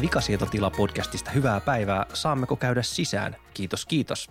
Vikasietotila 0.00 0.70
podcastista 0.70 1.30
hyvää 1.30 1.60
päivää. 1.60 2.06
Saammeko 2.14 2.56
käydä 2.56 2.82
sisään? 2.82 3.36
Kiitos, 3.54 3.86
kiitos. 3.86 4.30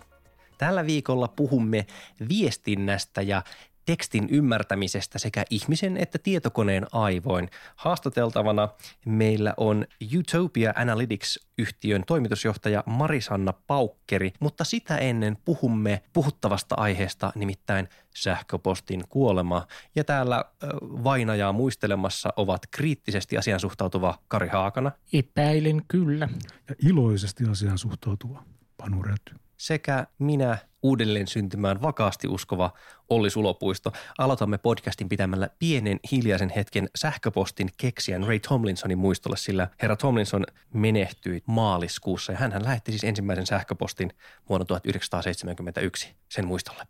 Tällä 0.58 0.86
viikolla 0.86 1.28
puhumme 1.28 1.86
viestinnästä 2.28 3.22
ja 3.22 3.42
tekstin 3.88 4.28
ymmärtämisestä 4.30 5.18
sekä 5.18 5.44
ihmisen 5.50 5.96
että 5.96 6.18
tietokoneen 6.18 6.86
aivoin. 6.92 7.50
Haastateltavana 7.76 8.68
meillä 9.06 9.54
on 9.56 9.86
Utopia 10.18 10.72
Analytics-yhtiön 10.76 12.04
toimitusjohtaja 12.06 12.84
Marisanna 12.86 13.52
Paukkeri, 13.52 14.32
mutta 14.40 14.64
sitä 14.64 14.98
ennen 14.98 15.38
puhumme 15.44 16.02
puhuttavasta 16.12 16.74
aiheesta, 16.74 17.32
nimittäin 17.34 17.88
sähköpostin 18.14 19.04
kuolema. 19.08 19.66
Ja 19.94 20.04
täällä 20.04 20.44
vainajaa 20.82 21.52
muistelemassa 21.52 22.32
ovat 22.36 22.62
kriittisesti 22.70 23.38
asian 23.38 23.60
suhtautuva 23.60 24.18
Kari 24.28 24.48
Haakana. 24.48 24.92
Epäilen 25.12 25.82
kyllä. 25.88 26.28
Ja 26.68 26.74
iloisesti 26.88 27.44
asian 27.50 27.78
suhtautuva 27.78 28.42
Panu 28.76 29.02
Räty 29.02 29.47
sekä 29.58 30.06
minä 30.18 30.58
uudelleen 30.82 31.26
syntymään 31.26 31.82
vakaasti 31.82 32.28
uskova 32.28 32.72
Olli 33.08 33.30
Sulopuisto. 33.30 33.92
Aloitamme 34.18 34.58
podcastin 34.58 35.08
pitämällä 35.08 35.48
pienen 35.58 36.00
hiljaisen 36.12 36.50
hetken 36.50 36.88
sähköpostin 36.96 37.68
keksijän 37.76 38.22
Ray 38.22 38.38
Tomlinsonin 38.38 38.98
muistolle, 38.98 39.36
sillä 39.36 39.68
herra 39.82 39.96
Tomlinson 39.96 40.44
menehtyi 40.74 41.42
maaliskuussa 41.46 42.32
ja 42.32 42.38
hän 42.38 42.64
lähetti 42.64 42.92
siis 42.92 43.04
ensimmäisen 43.04 43.46
sähköpostin 43.46 44.12
vuonna 44.48 44.64
1971 44.64 46.14
sen 46.28 46.46
muistolle. 46.46 46.86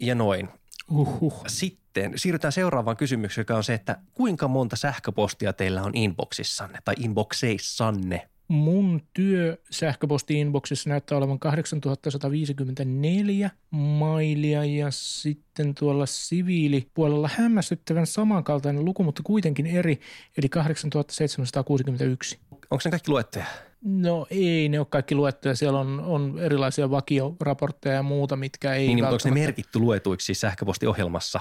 Ja 0.00 0.14
noin. 0.14 0.48
Uhuh. 0.90 1.44
Sitten 1.46 2.12
siirrytään 2.16 2.52
seuraavaan 2.52 2.96
kysymykseen, 2.96 3.42
joka 3.42 3.56
on 3.56 3.64
se, 3.64 3.74
että 3.74 3.96
kuinka 4.12 4.48
monta 4.48 4.76
sähköpostia 4.76 5.52
teillä 5.52 5.82
on 5.82 5.94
inboxissanne 5.94 6.78
tai 6.84 6.94
inboxeissanne? 6.98 8.28
Mun 8.50 9.02
työ 9.12 9.58
sähköposti-inboxissa 9.70 10.88
näyttää 10.88 11.18
olevan 11.18 11.38
8154 11.38 13.50
mailia 13.70 14.64
ja 14.64 14.86
sitten 14.90 15.74
tuolla 15.74 16.06
siviilipuolella 16.06 17.30
hämmästyttävän 17.34 18.06
samankaltainen 18.06 18.84
luku, 18.84 19.02
mutta 19.02 19.22
kuitenkin 19.24 19.66
eri, 19.66 20.00
eli 20.38 20.48
8761. 20.48 22.38
Onko 22.50 22.82
ne 22.84 22.90
kaikki 22.90 23.10
luettuja? 23.10 23.44
No 23.84 24.26
ei, 24.30 24.68
ne 24.68 24.78
ole 24.78 24.86
kaikki 24.90 25.14
luettuja. 25.14 25.56
Siellä 25.56 25.80
on, 25.80 26.00
on 26.00 26.38
erilaisia 26.38 26.90
vakioraportteja 26.90 27.94
ja 27.94 28.02
muuta, 28.02 28.36
mitkä 28.36 28.74
ei 28.74 28.86
Niin, 28.86 28.96
niin 28.96 29.04
onko 29.04 29.18
ne 29.24 29.30
merkitty 29.30 29.78
luetuiksi 29.78 30.34
sähköpostiohjelmassa? 30.34 31.40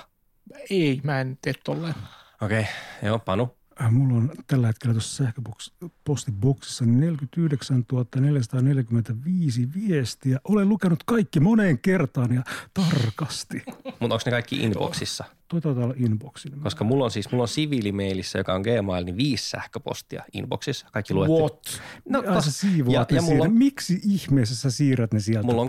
Ei, 0.69 1.01
mä 1.03 1.21
en 1.21 1.37
tee 1.41 1.53
tolleen. 1.63 1.95
Okei, 2.41 2.59
okay. 2.59 2.71
joo, 3.03 3.19
Panu. 3.19 3.58
Äh, 3.81 3.91
mulla 3.91 4.17
on 4.17 4.31
tällä 4.47 4.67
hetkellä 4.67 4.93
tuossa 4.93 5.23
sähköpostiboksissa 5.23 6.85
49 6.85 7.85
445 8.19 9.69
viestiä. 9.73 10.39
Olen 10.43 10.69
lukenut 10.69 11.03
kaikki 11.03 11.39
moneen 11.39 11.79
kertaan 11.79 12.33
ja 12.33 12.43
tarkasti. 12.73 13.63
Mutta 13.83 13.99
onko 14.01 14.17
ne 14.25 14.31
kaikki 14.31 14.55
inboxissa? 14.55 15.25
Tuo 15.49 15.61
taitaa 15.61 15.83
olla 15.83 15.93
inboxin. 15.97 16.51
Koska 16.63 16.83
mulla 16.83 17.03
on 17.03 17.11
siis, 17.11 17.31
mulla 17.31 17.41
on 17.41 17.47
siviilimeilissä, 17.47 18.39
joka 18.39 18.53
on 18.53 18.61
Gmail, 18.61 19.05
niin 19.05 19.17
viisi 19.17 19.49
sähköpostia 19.49 20.23
inboxissa. 20.33 20.87
Kaikki 20.91 21.13
luettu. 21.13 21.37
What? 21.37 21.81
No, 22.09 22.23
ja 22.23 22.41
sä 22.41 22.67
ja, 22.89 23.05
ja 23.11 23.21
mulla 23.21 23.43
on, 23.43 23.53
Miksi 23.53 24.01
ihmeessä 24.03 24.55
sä 24.55 24.71
siirrät 24.71 25.13
ne 25.13 25.19
sieltä 25.19 25.45
Mulla 25.45 25.61
on 25.61 25.67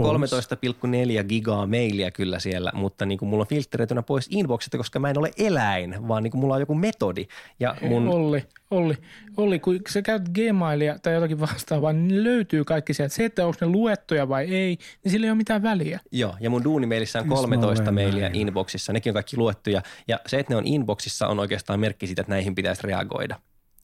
13,4 1.20 1.24
gigaa 1.28 1.66
mailia 1.66 2.10
kyllä 2.10 2.38
siellä, 2.38 2.72
mutta 2.74 3.06
niin 3.06 3.18
kuin 3.18 3.28
mulla 3.28 3.42
on 3.42 3.48
filtreitynä 3.48 4.02
pois 4.02 4.26
inboxista, 4.30 4.76
koska 4.76 4.98
mä 4.98 5.10
en 5.10 5.18
ole 5.18 5.30
eläin, 5.38 6.08
vaan 6.08 6.22
niin 6.22 6.30
kuin 6.30 6.40
mulla 6.40 6.54
on 6.54 6.60
joku 6.60 6.74
metodi. 6.74 7.26
Ja 7.60 7.76
mun... 7.88 8.08
Olli, 8.08 8.44
Olli, 8.70 8.94
Olli, 9.36 9.58
kun 9.58 9.80
sä 9.88 10.02
käyt 10.02 10.22
Gmailia 10.28 10.98
tai 10.98 11.14
jotakin 11.14 11.40
vastaavaa, 11.40 11.92
niin 11.92 12.24
löytyy 12.24 12.64
kaikki 12.64 12.94
sieltä. 12.94 13.14
Se, 13.14 13.24
että 13.24 13.46
onko 13.46 13.58
ne 13.60 13.66
luettuja 13.66 14.28
vai 14.28 14.44
ei, 14.44 14.78
niin 15.04 15.12
sillä 15.12 15.26
ei 15.26 15.30
ole 15.30 15.36
mitään 15.36 15.62
väliä. 15.62 16.00
Joo, 16.12 16.36
ja 16.40 16.50
mun 16.50 16.64
duunimeilissä 16.64 17.20
on 17.20 17.28
13 17.28 17.92
mailia 17.92 18.30
inboxissa. 18.32 18.92
Nekin 18.92 19.10
on 19.10 19.14
kaikki 19.14 19.36
luettuja. 19.36 19.82
Ja 20.08 20.20
se, 20.26 20.38
että 20.38 20.52
ne 20.52 20.56
on 20.56 20.66
inboxissa, 20.66 21.28
on 21.28 21.38
oikeastaan 21.38 21.80
merkki 21.80 22.06
siitä, 22.06 22.22
että 22.22 22.32
näihin 22.32 22.54
pitäisi 22.54 22.82
reagoida. 22.86 23.36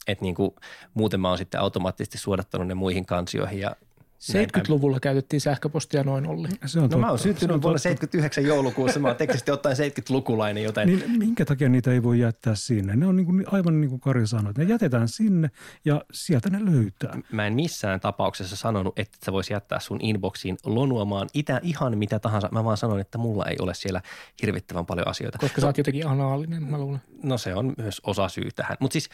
Että 0.07 0.25
niin 0.25 0.35
kuin, 0.35 0.51
muuten 0.95 1.21
mä 1.21 1.29
oon 1.29 1.39
sitten 1.39 1.61
automaattisesti 1.61 2.19
suodattanut 2.19 2.67
ne 2.67 2.75
muihin 2.75 3.07
kansioihin 3.07 3.61
ja 3.61 3.77
70-luvulla 4.23 5.01
käytettiin 5.01 5.41
sähköpostia 5.41 6.05
noin 6.05 6.27
Olli. 6.27 6.49
Se 6.67 6.81
on 6.81 6.91
no 6.91 6.99
mä 6.99 7.09
oon 7.09 7.19
syntynyt 7.19 7.63
vuonna 7.63 7.79
79 7.79 8.45
joulukuussa, 8.45 9.01
mä 9.01 9.09
oon 9.09 9.17
teknisesti 9.17 9.51
ottaen 9.51 9.77
70-lukulainen, 9.77 10.63
joten... 10.63 10.89
Niin 10.89 11.19
minkä 11.19 11.45
takia 11.45 11.69
niitä 11.69 11.93
ei 11.93 12.03
voi 12.03 12.21
jättää 12.21 12.55
sinne? 12.55 12.97
Ne 12.97 13.07
on 13.07 13.17
niin 13.17 13.27
kuin, 13.27 13.45
aivan 13.53 13.81
niin 13.81 13.91
kuin 13.91 14.01
Kari 14.01 14.27
sanoi, 14.27 14.51
että 14.51 14.63
ne 14.63 14.71
jätetään 14.71 15.09
sinne 15.09 15.51
ja 15.85 16.03
sieltä 16.13 16.51
ne 16.51 16.65
löytää. 16.65 17.19
Mä 17.33 17.47
en 17.47 17.55
missään 17.55 18.01
tapauksessa 18.01 18.57
sanonut, 18.57 18.99
että 18.99 19.19
sä 19.25 19.33
vois 19.33 19.51
jättää 19.51 19.81
sun 19.81 19.99
inboxiin 20.03 20.57
lonuamaan 20.65 21.29
itä, 21.35 21.61
ihan 21.63 21.99
mitä 21.99 22.19
tahansa. 22.19 22.49
Mä 22.53 22.65
vaan 22.65 22.77
sanon, 22.77 23.01
että 23.01 23.19
mulla 23.19 23.45
ei 23.45 23.57
ole 23.61 23.75
siellä 23.75 24.03
hirvittävän 24.43 24.87
paljon 24.87 25.09
asioita. 25.09 25.39
Koska 25.39 25.61
sä 25.61 25.67
oot 25.67 25.79
jotenkin 25.79 26.07
anaalinen, 26.07 26.63
mä 26.63 26.79
luulen. 26.79 27.01
No 27.23 27.39
se 27.39 27.55
on 27.55 27.75
myös 27.79 28.01
osa 28.05 28.29
syy 28.29 28.51
tähän. 28.57 28.77
Mutta 28.81 28.93
siis 28.93 29.09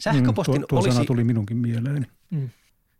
sähköpostin 0.00 0.54
mm, 0.54 0.60
tuo, 0.60 0.66
tuo 0.68 0.78
olisi... 0.78 0.94
sana 0.94 1.06
tuli 1.06 1.24
minunkin 1.24 1.56
mieleeni. 1.56 2.06
Mm. 2.30 2.50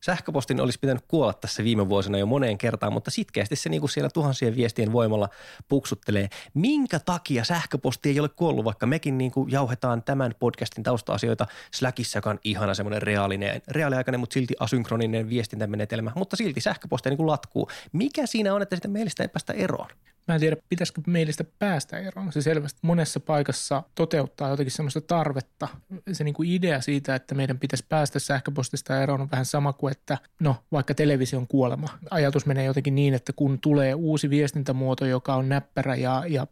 Sähköpostin 0.01 0.61
olisi 0.61 0.79
pitänyt 0.79 1.05
kuolla 1.09 1.33
tässä 1.33 1.65
viime 1.65 1.89
vuosina 1.89 2.19
jo 2.19 2.27
moneen 2.27 2.59
kertaan, 2.59 2.93
mutta 2.93 3.11
sitkeästi 3.11 3.57
se 3.57 3.69
niin 3.69 3.81
kuin 3.81 3.91
siellä 3.91 4.11
tuhansien 4.11 4.57
viestien 4.57 4.93
voimalla 4.93 5.29
puksuttelee. 5.69 6.29
Minkä 6.55 6.99
takia 6.99 7.45
sähköposti 7.45 8.09
ei 8.09 8.21
ole 8.21 8.29
kuollut, 8.29 8.65
vaikka 8.65 8.87
mekin 8.87 9.19
niin 9.19 9.31
kuin 9.31 9.51
jauhetaan 9.51 10.03
tämän 10.03 10.35
podcastin 10.39 10.85
tausta-asioita 10.85 11.47
Slackissa, 11.75 12.19
joka 12.19 12.31
on 12.31 12.39
ihana 12.45 12.75
semmoinen 12.75 13.03
reaalinen, 13.03 13.63
reaaliaikainen, 13.69 14.21
mutta 14.21 14.35
silti 14.35 14.55
asynkroninen 14.61 15.29
viestintämenetelmä, 15.29 16.13
mutta 16.15 16.37
silti 16.37 16.61
sähköposti 16.61 17.09
niin 17.09 17.17
kuin 17.17 17.27
latkuu. 17.27 17.71
Mikä 17.93 18.27
siinä 18.27 18.55
on, 18.55 18.63
että 18.63 18.77
sitä 18.77 18.89
meilistä 18.89 19.23
ei 19.23 19.29
päästä 19.29 19.53
eroon? 19.53 19.89
Mä 20.28 20.34
en 20.34 20.41
tiedä, 20.41 20.56
pitäisikö 20.69 21.03
meilistä 21.06 21.44
päästä 21.59 21.99
eroon. 21.99 22.33
Se 22.33 22.43
selvästi 22.43 22.78
monessa 22.83 23.21
paikassa 23.21 23.83
toteuttaa 23.94 24.49
jotenkin 24.49 24.72
semmoista 24.72 25.00
tarvetta. 25.00 25.69
Se 26.12 26.25
niin 26.25 26.34
kuin 26.34 26.50
idea 26.50 26.81
siitä, 26.81 27.15
että 27.15 27.34
meidän 27.34 27.59
pitäisi 27.59 27.84
päästä 27.89 28.19
sähköpostista 28.19 29.03
eroon 29.03 29.21
on 29.21 29.31
vähän 29.31 29.44
sama 29.44 29.72
kuin, 29.72 29.93
että 29.93 30.19
no 30.41 30.56
vaikka 30.72 30.94
television 30.94 31.47
kuolema. 31.47 31.88
Ajatus 32.11 32.47
menee 32.47 32.65
jotenkin 32.65 32.94
niin, 32.94 33.15
että 33.15 33.33
kun 33.33 33.59
tulee 33.61 33.94
uusi 33.94 34.31
viestintämuoto, 34.31 35.06
joka 35.06 35.34
on 35.34 35.49
näppärä 35.49 35.94
ja, 35.94 36.25
ja 36.28 36.47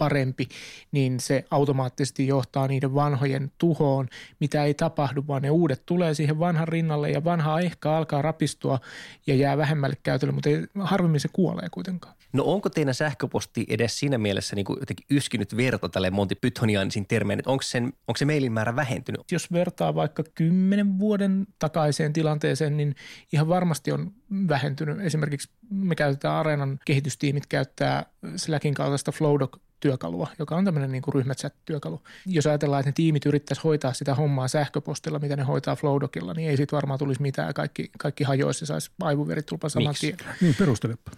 parempi, 0.00 0.48
niin 0.92 1.20
se 1.20 1.44
automaattisesti 1.50 2.26
johtaa 2.26 2.68
niiden 2.68 2.94
vanhojen 2.94 3.52
tuhoon, 3.58 4.08
mitä 4.40 4.64
ei 4.64 4.74
tapahdu, 4.74 5.24
vaan 5.28 5.42
ne 5.42 5.50
uudet 5.50 5.86
tulee 5.86 6.14
siihen 6.14 6.38
vanhan 6.38 6.68
rinnalle 6.68 7.10
ja 7.10 7.24
vanha 7.24 7.60
ehkä 7.60 7.92
alkaa 7.92 8.22
rapistua 8.22 8.78
ja 9.26 9.34
jää 9.34 9.58
vähemmälle 9.58 9.96
käytölle, 10.02 10.34
mutta 10.34 10.48
ei, 10.48 10.64
harvemmin 10.80 11.20
se 11.20 11.28
kuolee 11.32 11.68
kuitenkaan. 11.70 12.14
No 12.32 12.44
onko 12.44 12.70
teidän 12.70 12.94
sähköposti 12.94 13.66
edes 13.68 13.98
siinä 13.98 14.18
mielessä 14.18 14.56
niin 14.56 14.64
kuin 14.64 14.78
jotenkin 14.80 15.06
yskinyt 15.10 15.56
verta 15.56 15.88
tälle 15.88 16.10
Monty 16.10 16.34
Pythonianisin 16.34 17.06
termeen, 17.06 17.38
että 17.38 17.50
onko, 17.50 17.62
sen, 17.62 17.84
onko 17.84 18.16
se 18.16 18.24
mailin 18.24 18.52
määrä 18.52 18.76
vähentynyt? 18.76 19.32
Jos 19.32 19.52
vertaa 19.52 19.94
vaikka 19.94 20.24
kymmenen 20.34 20.98
vuoden 20.98 21.46
takaiseen 21.58 22.12
tilanteeseen, 22.12 22.76
niin 22.76 22.94
ihan 23.32 23.48
varmasti 23.48 23.92
on 23.92 24.12
vähentynyt. 24.48 25.00
Esimerkiksi 25.00 25.48
me 25.70 25.94
käytetään 25.94 26.34
Areenan 26.34 26.78
kehitystiimit 26.84 27.46
käyttää 27.46 28.06
Slackin 28.36 28.74
kaltaista 28.74 29.12
Flowdoc 29.12 29.56
työkalua, 29.80 30.28
joka 30.38 30.56
on 30.56 30.64
tämmöinen 30.64 30.92
niin 30.92 31.02
ryhmächat-työkalu. 31.14 32.02
Jos 32.26 32.46
ajatellaan, 32.46 32.80
että 32.80 32.88
ne 32.88 32.92
tiimit 32.92 33.26
yrittäisi 33.26 33.62
hoitaa 33.64 33.92
sitä 33.92 34.14
hommaa 34.14 34.48
sähköpostilla, 34.48 35.18
mitä 35.18 35.36
ne 35.36 35.42
hoitaa 35.42 35.76
Flowdocilla, 35.76 36.34
niin 36.34 36.50
ei 36.50 36.56
siitä 36.56 36.76
varmaan 36.76 36.98
tulisi 36.98 37.22
mitään. 37.22 37.54
Kaikki, 37.54 37.90
kaikki 37.98 38.24
hajoisi 38.24 38.62
ja 38.62 38.66
saisi 38.66 38.90
aivoveritulpa 39.00 39.68
saman 39.68 39.94
tien. 40.00 40.16
Niin, 40.40 40.54
perustelepa. 40.58 41.10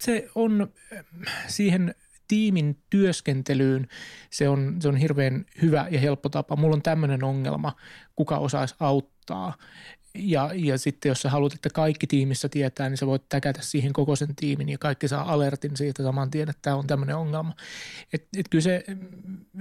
Se 0.00 0.28
on 0.34 0.68
siihen 1.46 1.94
tiimin 2.28 2.78
työskentelyyn 2.90 3.88
se 4.30 4.48
on, 4.48 4.76
se 4.80 4.88
on 4.88 4.96
hirveän 4.96 5.44
hyvä 5.62 5.86
ja 5.90 6.00
helppo 6.00 6.28
tapa. 6.28 6.56
Mulla 6.56 6.74
on 6.74 6.82
tämmöinen 6.82 7.24
ongelma, 7.24 7.72
kuka 8.16 8.38
osaisi 8.38 8.74
auttaa 8.80 9.54
Ja, 10.18 10.50
ja 10.54 10.78
sitten 10.78 11.08
jos 11.08 11.22
sä 11.22 11.30
haluat, 11.30 11.52
että 11.52 11.70
kaikki 11.70 12.06
tiimissä 12.06 12.48
tietää, 12.48 12.88
niin 12.88 12.96
sä 12.96 13.06
voit 13.06 13.22
täkätä 13.28 13.62
siihen 13.62 13.92
koko 13.92 14.16
sen 14.16 14.36
tiimin 14.36 14.68
ja 14.68 14.78
kaikki 14.78 15.08
saa 15.08 15.32
alertin 15.32 15.76
siitä 15.76 16.02
saman 16.02 16.30
tien, 16.30 16.50
että 16.50 16.62
tämä 16.62 16.76
on 16.76 16.86
tämmöinen 16.86 17.16
ongelma. 17.16 17.54
Et, 18.12 18.28
et 18.36 18.48
kyllä 18.48 18.62
se, 18.62 18.84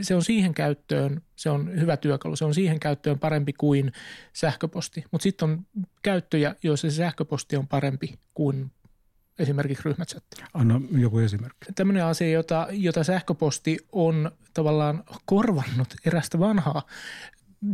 se 0.02 0.16
on 0.16 0.24
siihen 0.24 0.54
käyttöön, 0.54 1.22
se 1.36 1.50
on 1.50 1.80
hyvä 1.80 1.98
työkalu, 1.98 2.36
se 2.36 2.46
on 2.46 2.54
siihen 2.54 2.80
käyttöön 2.80 3.20
parempi 3.20 3.54
kuin 3.54 3.92
sähköposti. 4.34 5.04
Mutta 5.12 5.24
sitten 5.24 5.50
on 5.50 5.66
käyttöjä, 6.02 6.56
joissa 6.64 6.90
se 6.90 6.96
sähköposti 6.96 7.56
on 7.58 7.68
parempi 7.68 8.20
kuin 8.34 8.72
esimerkiksi 9.40 9.84
ryhmächatti. 9.86 10.44
Anna 10.54 10.82
joku 10.98 11.20
esimerkki. 11.20 11.74
Tämmöinen 11.76 12.06
asia, 12.06 12.30
jota, 12.30 12.68
jota 12.72 13.04
sähköposti 13.04 13.78
on 13.92 14.32
tavallaan 14.54 15.04
korvannut 15.26 15.94
erästä 16.06 16.40
vanhaa 16.40 16.84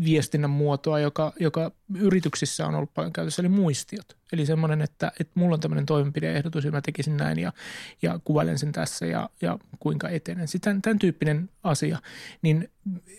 viestinnän 0.05 0.49
muotoa, 0.49 0.99
joka, 0.99 1.33
joka 1.39 1.71
yrityksissä 1.95 2.67
on 2.67 2.75
ollut 2.75 2.93
paljon 2.93 3.13
käytössä, 3.13 3.41
eli 3.41 3.49
muistiot. 3.49 4.17
Eli 4.33 4.45
semmoinen, 4.45 4.81
että, 4.81 5.11
että 5.19 5.31
mulla 5.35 5.53
on 5.53 5.59
tämmöinen 5.59 5.85
toimenpideehdotus 5.85 6.65
ja 6.65 6.71
mä 6.71 6.81
tekisin 6.81 7.17
näin 7.17 7.39
ja, 7.39 7.53
ja 8.01 8.19
kuvailen 8.23 8.59
sen 8.59 8.71
tässä 8.71 9.05
ja, 9.05 9.29
ja 9.41 9.59
kuinka 9.79 10.09
etenen. 10.09 10.47
Sitten 10.47 10.81
tämän, 10.81 10.99
tyyppinen 10.99 11.49
asia, 11.63 11.99
niin 12.41 12.71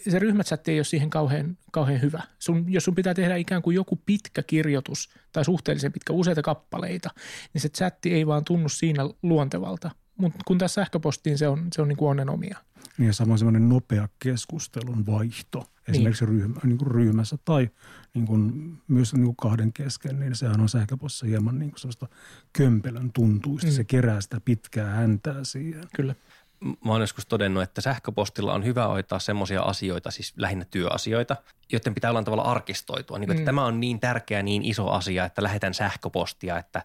se 0.09 0.19
ryhmächatti 0.19 0.71
ei 0.71 0.79
ole 0.79 0.85
siihen 0.85 1.11
kauhean, 1.11 1.59
kauhean 1.73 2.03
hyvä. 2.03 2.23
Sun, 2.39 2.73
jos 2.73 2.85
sun 2.85 2.95
pitää 2.95 3.15
tehdä 3.15 3.37
ikään 3.37 3.63
kuin 3.63 3.75
joku 3.75 3.97
pitkä 4.07 4.43
kirjoitus 4.43 5.11
tai 5.33 5.45
suhteellisen 5.45 5.93
pitkä 5.93 6.13
useita 6.13 6.43
kappaleita, 6.43 7.11
niin 7.55 7.63
se 7.63 7.69
chatti 7.69 8.13
ei 8.13 8.27
vaan 8.27 8.45
tunnu 8.45 8.69
siinä 8.69 9.03
luontevalta. 9.23 9.91
Mutta 10.17 10.39
kun 10.47 10.59
tässä 10.59 10.83
sähköpostiin 10.83 11.39
se 11.39 11.49
on, 11.49 11.69
se 11.73 11.83
on 11.83 11.89
niin 11.89 11.97
kuin 11.97 12.11
onnen 12.11 12.31
omia. 12.31 12.59
Niin 13.01 13.07
ja 13.07 13.13
samoin 13.13 13.39
semmoinen 13.39 13.69
nopea 13.69 14.09
keskustelun 14.19 15.07
vaihto 15.07 15.65
esimerkiksi 15.89 16.27
niin. 16.27 16.41
Ryhmä, 16.41 16.61
niin 16.65 16.79
kuin 16.79 16.91
ryhmässä 16.91 17.37
tai 17.45 17.71
niin 18.15 18.27
kuin 18.27 18.73
myös 18.89 19.15
niin 19.15 19.25
kuin 19.25 19.37
kahden 19.37 19.73
kesken, 19.73 20.21
niin 20.21 20.35
sehän 20.35 20.61
on 20.61 20.69
sähköpostissa 20.69 21.27
hieman 21.27 21.59
niin 21.59 21.71
kuin 21.71 21.81
sellaista 21.81 22.09
kömpelön 22.53 23.11
tuntuista. 23.13 23.67
Mm. 23.67 23.73
Se 23.73 23.85
kerää 23.85 24.21
sitä 24.21 24.41
pitkää 24.45 24.91
häntää 24.95 25.45
siihen. 25.45 25.85
Kyllä. 25.97 26.15
Mä 26.61 26.93
oon 26.93 27.01
joskus 27.01 27.27
todennut, 27.27 27.63
että 27.63 27.81
sähköpostilla 27.81 28.55
on 28.55 28.65
hyvä 28.65 28.87
hoitaa 28.87 29.19
semmoisia 29.19 29.63
asioita, 29.63 30.11
siis 30.11 30.35
lähinnä 30.37 30.65
työasioita, 30.65 31.37
joiden 31.73 31.95
pitää 31.95 32.11
olla 32.11 32.23
tavalla 32.23 32.43
arkistoitua. 32.43 33.19
Niin, 33.19 33.31
että 33.31 33.43
mm. 33.43 33.47
Tämä 33.47 33.65
on 33.65 33.81
niin 33.81 34.01
tärkeä, 34.01 34.43
niin 34.43 34.65
iso 34.65 34.89
asia, 34.89 35.25
että 35.25 35.43
lähetän 35.43 35.75
sähköpostia, 35.75 36.59
että 36.59 36.83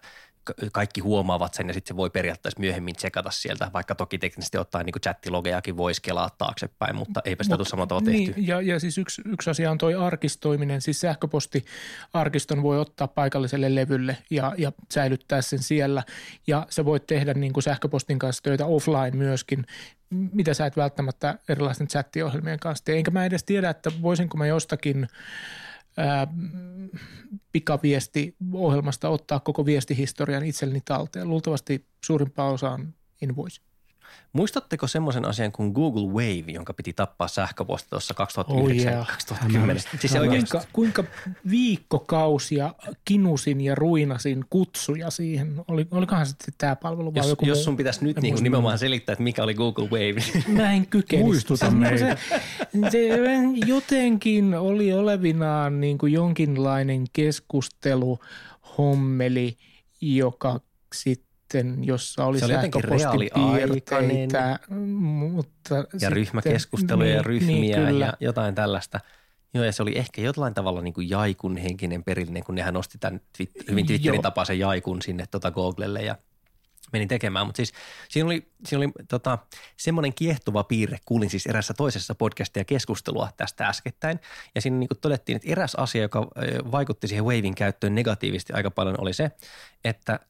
kaikki 0.72 1.00
huomaavat 1.00 1.54
sen 1.54 1.68
ja 1.68 1.74
sitten 1.74 1.94
se 1.94 1.96
voi 1.96 2.10
periaatteessa 2.10 2.60
myöhemmin 2.60 2.96
tsekata 2.96 3.30
sieltä, 3.30 3.70
vaikka 3.72 3.94
toki 3.94 4.18
teknisesti 4.18 4.58
ottaen 4.58 4.86
niin 4.86 5.00
chattilogejakin 5.02 5.76
voisi 5.76 6.02
kelaa 6.02 6.30
taaksepäin, 6.38 6.96
mutta 6.96 7.22
eipä 7.24 7.44
sitä 7.44 7.56
tule 7.56 7.66
samalla 7.66 7.86
tavalla 7.86 8.10
niin, 8.10 8.26
tehty. 8.26 8.40
Ja, 8.40 8.60
ja 8.60 8.80
siis 8.80 8.98
yksi, 8.98 9.22
yksi 9.24 9.50
asia 9.50 9.70
on 9.70 9.78
toi 9.78 9.94
arkistoiminen, 9.94 10.80
siis 10.80 11.00
sähköpostiarkiston 11.00 12.62
voi 12.62 12.80
ottaa 12.80 13.08
paikalliselle 13.08 13.74
levylle 13.74 14.16
ja, 14.30 14.52
ja 14.58 14.72
säilyttää 14.92 15.42
sen 15.42 15.58
siellä 15.58 16.02
ja 16.46 16.66
sä 16.70 16.84
voit 16.84 17.06
tehdä 17.06 17.34
niin 17.34 17.52
kuin 17.52 17.64
sähköpostin 17.64 18.18
kanssa 18.18 18.42
töitä 18.42 18.66
offline 18.66 19.10
myöskin, 19.10 19.66
mitä 20.10 20.54
sä 20.54 20.66
et 20.66 20.76
välttämättä 20.76 21.38
erilaisten 21.48 21.88
chattiohjelmien 21.88 22.58
kanssa 22.58 22.84
tee. 22.84 22.96
Enkä 22.96 23.10
mä 23.10 23.24
edes 23.24 23.44
tiedä, 23.44 23.70
että 23.70 23.90
voisinko 24.02 24.36
mä 24.36 24.46
jostakin– 24.46 25.06
ää, 25.96 26.26
pikaviesti-ohjelmasta 27.52 29.08
ottaa 29.08 29.40
koko 29.40 29.66
viestihistorian 29.66 30.44
itselleni 30.44 30.80
talteen. 30.84 31.28
Luultavasti 31.28 31.86
suurimpaan 32.04 32.52
osaan 32.52 32.94
en. 33.22 33.62
Muistatteko 34.32 34.86
semmoisen 34.86 35.24
asian 35.24 35.52
kuin 35.52 35.72
Google 35.72 36.06
Wave, 36.06 36.52
jonka 36.52 36.74
piti 36.74 36.92
tappaa 36.92 37.28
sähköposti 37.28 37.90
tuossa 37.90 38.14
2009-2010? 38.14 38.50
Oh, 38.50 38.66
siis 40.00 40.12
se 40.12 40.18
kuinka, 40.18 40.62
kuinka 40.72 41.04
viikkokausia 41.50 42.74
kinusin 43.04 43.60
ja 43.60 43.74
ruinasin 43.74 44.44
kutsuja 44.50 45.10
siihen? 45.10 45.64
Oli, 45.68 45.86
olikohan 45.90 46.26
sitten 46.26 46.54
tämä 46.58 46.76
palvelu 46.76 47.14
vai 47.14 47.20
jos, 47.20 47.28
joku 47.28 47.46
Jos 47.46 47.64
sun 47.64 47.76
pitäisi 47.76 48.04
nyt 48.04 48.20
niin 48.20 48.34
nimenomaan 48.34 48.78
selittää, 48.78 49.12
että 49.12 49.22
mikä 49.22 49.42
oli 49.42 49.54
Google 49.54 49.84
Wave. 49.84 50.22
Mä 50.48 50.72
en 50.72 50.86
kykene. 50.86 51.22
Muistuta 51.22 51.70
meitä. 51.70 51.96
Se, 51.98 52.16
se 52.90 53.08
jotenkin 53.66 54.54
oli 54.54 54.92
olevinaan 54.92 55.80
niin 55.80 55.98
kuin 55.98 56.12
jonkinlainen 56.12 57.04
keskustelu, 57.12 58.18
hommeli, 58.78 59.56
joka 60.00 60.60
sitten 60.94 61.25
sitten, 61.46 61.84
jossa 61.84 62.24
oli, 62.24 62.38
se 62.38 62.44
oli 62.44 62.54
sähköpostipiirteitä, 62.54 64.58
mutta 65.30 65.74
ja 65.74 65.84
sitten, 65.92 66.12
ryhmäkeskusteluja 66.12 67.06
niin, 67.06 67.16
ja 67.16 67.22
ryhmiä 67.22 67.90
niin, 67.90 68.00
ja 68.00 68.12
jotain 68.20 68.54
tällaista. 68.54 69.00
Joo, 69.54 69.64
ja 69.64 69.72
se 69.72 69.82
oli 69.82 69.98
ehkä 69.98 70.22
jotain 70.22 70.54
tavalla 70.54 70.82
niin 70.82 70.94
kuin 70.94 71.10
jaikun 71.10 71.56
henkinen 71.56 72.04
perillinen, 72.04 72.44
kun 72.44 72.54
nehän 72.54 72.74
nosti 72.74 72.98
tämän 72.98 73.20
twit- 73.38 73.64
hyvin 73.70 73.86
Twitterin 73.86 74.22
tapaisen 74.22 74.58
jaikun 74.58 75.02
sinne 75.02 75.24
tota 75.30 75.50
Googlelle 75.50 76.02
ja 76.02 76.16
menin 76.92 77.08
tekemään. 77.08 77.46
Mutta 77.46 77.56
siis 77.56 77.72
siinä 78.08 78.26
oli, 78.26 78.46
siinä 78.64 78.78
oli 78.78 78.92
tota, 79.08 79.38
semmoinen 79.76 80.14
kiehtova 80.14 80.64
piirre, 80.64 80.98
kuulin 81.04 81.30
siis 81.30 81.46
erässä 81.46 81.74
toisessa 81.74 82.14
podcastia 82.14 82.64
keskustelua 82.64 83.28
tästä 83.36 83.66
äskettäin. 83.66 84.20
Ja 84.54 84.60
siinä 84.60 84.78
niin 84.78 84.88
todettiin, 85.00 85.36
että 85.36 85.50
eräs 85.50 85.74
asia, 85.74 86.02
joka 86.02 86.28
vaikutti 86.72 87.08
siihen 87.08 87.24
Wavin 87.24 87.54
käyttöön 87.54 87.94
negatiivisesti 87.94 88.52
aika 88.52 88.70
paljon 88.70 89.00
oli 89.00 89.12
se, 89.12 89.30
että 89.84 90.20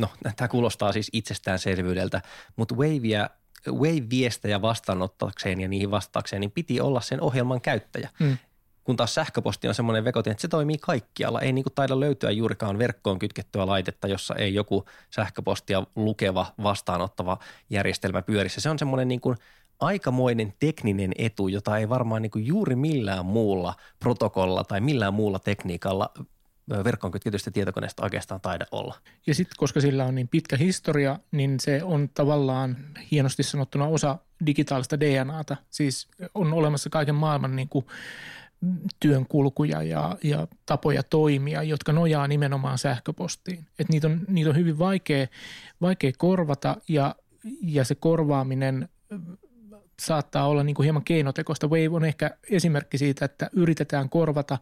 no 0.00 0.08
tämä 0.36 0.48
kuulostaa 0.48 0.92
siis 0.92 1.10
itsestäänselvyydeltä, 1.12 2.22
mutta 2.56 2.74
Wavea 2.74 3.28
Wave-viestejä 3.72 4.62
vastaanottakseen 4.62 5.60
ja 5.60 5.68
niihin 5.68 5.90
vastaakseen, 5.90 6.40
niin 6.40 6.50
piti 6.50 6.80
olla 6.80 7.00
sen 7.00 7.20
ohjelman 7.20 7.60
käyttäjä. 7.60 8.10
Mm. 8.20 8.38
Kun 8.84 8.96
taas 8.96 9.14
sähköposti 9.14 9.68
on 9.68 9.74
semmoinen 9.74 10.04
vekotin, 10.04 10.30
että 10.30 10.42
se 10.42 10.48
toimii 10.48 10.78
kaikkialla. 10.78 11.40
Ei 11.40 11.52
niin 11.52 11.62
kuin 11.62 11.74
taida 11.74 12.00
löytyä 12.00 12.30
juurikaan 12.30 12.78
verkkoon 12.78 13.18
kytkettyä 13.18 13.66
laitetta, 13.66 14.08
jossa 14.08 14.34
ei 14.34 14.54
joku 14.54 14.84
sähköpostia 15.10 15.82
lukeva, 15.96 16.46
vastaanottava 16.62 17.38
järjestelmä 17.70 18.22
pyörissä. 18.22 18.60
Se 18.60 18.70
on 18.70 18.78
semmoinen 18.78 19.08
niin 19.08 19.20
kuin 19.20 19.36
aikamoinen 19.80 20.54
tekninen 20.58 21.12
etu, 21.18 21.48
jota 21.48 21.78
ei 21.78 21.88
varmaan 21.88 22.22
niin 22.22 22.30
kuin 22.30 22.46
juuri 22.46 22.76
millään 22.76 23.26
muulla 23.26 23.74
protokolla 23.98 24.64
tai 24.64 24.80
millään 24.80 25.14
muulla 25.14 25.38
tekniikalla 25.38 26.10
verkkoon 26.68 27.12
kytketystä 27.12 27.50
tietokoneesta 27.50 28.02
oikeastaan 28.02 28.40
taida 28.40 28.66
olla. 28.70 28.94
Ja 29.26 29.34
sitten 29.34 29.54
koska 29.58 29.80
sillä 29.80 30.04
on 30.04 30.14
niin 30.14 30.28
pitkä 30.28 30.56
historia, 30.56 31.18
niin 31.32 31.60
se 31.60 31.82
on 31.82 32.08
tavallaan 32.14 32.76
hienosti 33.10 33.42
sanottuna 33.42 33.86
osa 33.86 34.18
digitaalista 34.46 35.00
DNAta. 35.00 35.56
Siis 35.70 36.08
on 36.34 36.52
olemassa 36.52 36.90
kaiken 36.90 37.14
maailman 37.14 37.56
niin 37.56 37.68
kuin 37.68 37.86
työnkulkuja 39.00 39.82
ja, 39.82 40.16
ja 40.24 40.48
tapoja 40.66 41.02
toimia, 41.02 41.62
jotka 41.62 41.92
nojaa 41.92 42.28
nimenomaan 42.28 42.78
sähköpostiin. 42.78 43.66
Et 43.78 43.88
niitä, 43.88 44.06
on, 44.06 44.20
niitä 44.28 44.50
on 44.50 44.56
hyvin 44.56 44.78
vaikea, 44.78 45.26
vaikea 45.80 46.12
korvata 46.18 46.76
ja, 46.88 47.14
ja 47.62 47.84
se 47.84 47.94
korvaaminen 47.94 48.88
saattaa 50.00 50.48
olla 50.48 50.62
niin 50.62 50.74
kuin 50.74 50.84
hieman 50.84 51.04
keinotekoista. 51.04 51.66
Wave 51.66 51.88
on 51.90 52.04
ehkä 52.04 52.30
esimerkki 52.50 52.98
siitä, 52.98 53.24
että 53.24 53.50
yritetään 53.52 54.08
korvata 54.08 54.58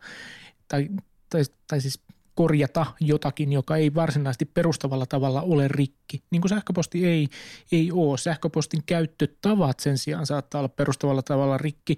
tai 0.68 0.88
tai, 1.32 1.42
tai 1.68 1.80
siis 1.80 2.00
korjata 2.34 2.86
jotakin, 3.00 3.52
joka 3.52 3.76
ei 3.76 3.94
varsinaisesti 3.94 4.44
perustavalla 4.44 5.06
tavalla 5.06 5.42
ole 5.42 5.68
rikki. 5.68 6.22
Niin 6.30 6.42
kuin 6.42 6.48
sähköposti 6.48 7.06
ei, 7.06 7.28
ei 7.72 7.92
ole. 7.92 8.18
Sähköpostin 8.18 8.82
käyttötavat 8.86 9.80
sen 9.80 9.98
sijaan 9.98 10.26
saattaa 10.26 10.58
olla 10.58 10.68
perustavalla 10.68 11.22
tavalla 11.22 11.58
rikki, 11.58 11.96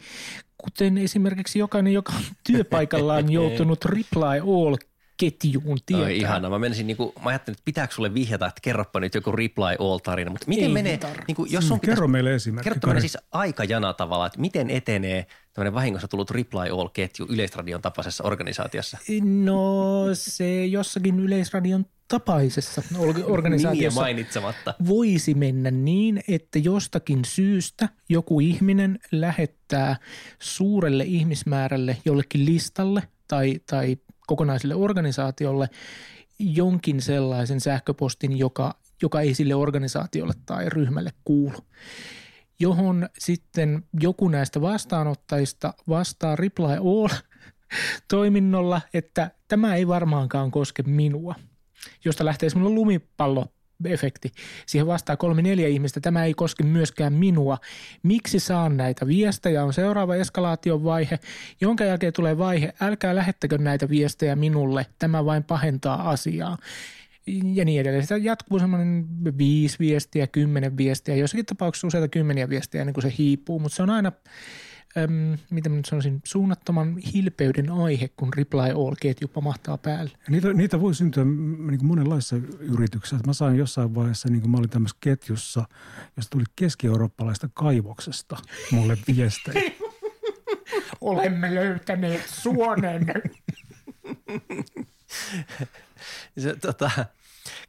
kuten 0.58 0.98
esimerkiksi 0.98 1.58
jokainen, 1.58 1.92
joka 1.92 2.12
on 2.12 2.22
työpaikallaan 2.46 3.32
joutunut 3.38 3.84
reply 3.84 4.40
all 4.40 4.76
ketjuun 5.16 5.78
tietää. 5.86 6.06
Oi 6.06 6.16
ihana. 6.16 6.50
Mä 6.50 6.58
menisin 6.58 6.86
niinku, 6.86 7.12
mä 7.24 7.30
ajattelin, 7.30 7.54
että 7.54 7.64
pitääkö 7.64 7.94
sulle 7.94 8.14
vihjata, 8.14 8.46
että 8.46 8.60
kerropa 8.62 9.00
nyt 9.00 9.14
joku 9.14 9.32
reply 9.32 9.76
all 9.78 9.98
tarina, 9.98 10.30
mutta 10.30 10.48
miten 10.48 10.64
Ei 10.64 10.72
menee, 10.72 10.98
niinku, 11.26 11.44
jos 11.44 11.68
sun 11.68 11.76
mm, 11.76 11.86
Kerro 11.86 12.08
meille 12.08 12.34
esimerkki. 12.34 12.70
Kerro 12.80 13.00
siis 13.00 13.18
aikajana 13.32 13.92
tavalla, 13.92 14.26
että 14.26 14.40
miten 14.40 14.70
etenee 14.70 15.26
tämmöinen 15.54 15.74
vahingossa 15.74 16.08
tullut 16.08 16.30
reply 16.30 16.68
all 16.70 16.88
ketju 16.88 17.26
Yleisradion 17.30 17.82
tapaisessa 17.82 18.24
organisaatiossa? 18.24 18.98
No 19.44 20.04
se 20.12 20.66
jossakin 20.66 21.20
Yleisradion 21.20 21.86
tapaisessa 22.08 22.82
organisaatiossa 23.24 24.00
mainitsematta. 24.00 24.74
voisi 24.88 25.34
mennä 25.34 25.70
niin, 25.70 26.22
että 26.28 26.58
jostakin 26.58 27.24
syystä 27.24 27.88
joku 28.08 28.40
ihminen 28.40 28.98
lähettää 29.12 29.96
suurelle 30.38 31.04
ihmismäärälle 31.04 31.96
jollekin 32.04 32.44
listalle 32.44 33.02
tai, 33.28 33.60
tai 33.66 33.96
kokonaiselle 34.26 34.74
organisaatiolle 34.74 35.68
jonkin 36.38 37.02
sellaisen 37.02 37.60
sähköpostin, 37.60 38.38
joka, 38.38 38.74
joka 39.02 39.20
ei 39.20 39.34
sille 39.34 39.54
organisaatiolle 39.54 40.34
tai 40.46 40.68
ryhmälle 40.68 41.10
kuulu 41.24 41.58
johon 42.60 43.08
sitten 43.18 43.84
joku 44.00 44.28
näistä 44.28 44.60
vastaanottajista 44.60 45.74
vastaa 45.88 46.36
reply 46.36 46.64
all 46.64 47.08
toiminnolla, 48.10 48.80
että 48.94 49.30
tämä 49.48 49.74
ei 49.74 49.88
varmaankaan 49.88 50.50
koske 50.50 50.82
minua, 50.82 51.34
josta 52.04 52.24
lähtee 52.24 52.50
semmoinen 52.50 52.74
lumipallo 52.74 53.46
efekti. 53.84 54.32
Siihen 54.66 54.86
vastaa 54.86 55.16
kolme 55.16 55.42
neljä 55.42 55.68
ihmistä. 55.68 56.00
Tämä 56.00 56.24
ei 56.24 56.34
koske 56.34 56.64
myöskään 56.64 57.12
minua. 57.12 57.58
Miksi 58.02 58.40
saan 58.40 58.76
näitä 58.76 59.06
viestejä? 59.06 59.64
On 59.64 59.72
seuraava 59.72 60.14
eskalaation 60.14 60.84
vaihe, 60.84 61.18
jonka 61.60 61.84
jälkeen 61.84 62.12
tulee 62.12 62.38
vaihe. 62.38 62.74
Älkää 62.80 63.14
lähettäkö 63.14 63.58
näitä 63.58 63.88
viestejä 63.88 64.36
minulle. 64.36 64.86
Tämä 64.98 65.24
vain 65.24 65.44
pahentaa 65.44 66.10
asiaa 66.10 66.58
ja 67.26 67.64
niin 67.64 67.80
edelleen. 67.80 68.02
Sitä 68.02 68.16
jatkuu 68.16 68.58
semmoinen 68.58 69.06
viisi 69.38 69.78
viestiä, 69.78 70.26
kymmenen 70.26 70.76
viestiä, 70.76 71.16
jossakin 71.16 71.46
tapauksessa 71.46 71.86
useita 71.86 72.08
kymmeniä 72.08 72.48
viestiä 72.48 72.80
ennen 72.80 72.94
kuin 72.94 73.02
se 73.02 73.14
hiipuu, 73.18 73.58
mutta 73.58 73.76
se 73.76 73.82
on 73.82 73.90
aina, 73.90 74.12
äm, 74.96 75.38
mitä 75.50 75.68
mä 75.68 75.76
nyt 75.76 75.84
sanoisin, 75.84 76.20
suunnattoman 76.24 76.98
hilpeyden 76.98 77.70
aihe, 77.70 78.08
kun 78.08 78.32
reply 78.36 78.60
all-ketju 78.60 79.28
pamahtaa 79.28 79.78
päälle. 79.78 80.10
Niitä, 80.28 80.52
niitä 80.52 80.80
voi 80.80 80.94
syntyä 80.94 81.24
niin 81.24 81.78
kuin 81.78 81.86
monenlaisissa 81.86 82.36
yrityksissä. 82.58 83.26
Mä 83.26 83.32
sain 83.32 83.56
jossain 83.56 83.94
vaiheessa, 83.94 84.28
niin 84.28 84.40
kuin 84.40 84.50
mä 84.50 84.58
olin 84.58 84.70
tämmöisessä 84.70 84.98
ketjussa, 85.00 85.64
josta 86.16 86.30
tuli 86.30 86.44
keski-eurooppalaista 86.56 87.48
kaivoksesta 87.54 88.36
mulle 88.72 88.98
viestejä. 89.16 89.70
Olemme 91.00 91.54
löytäneet 91.54 92.28
suonen. 92.28 93.06
se, 96.38 96.56
tota, 96.56 96.90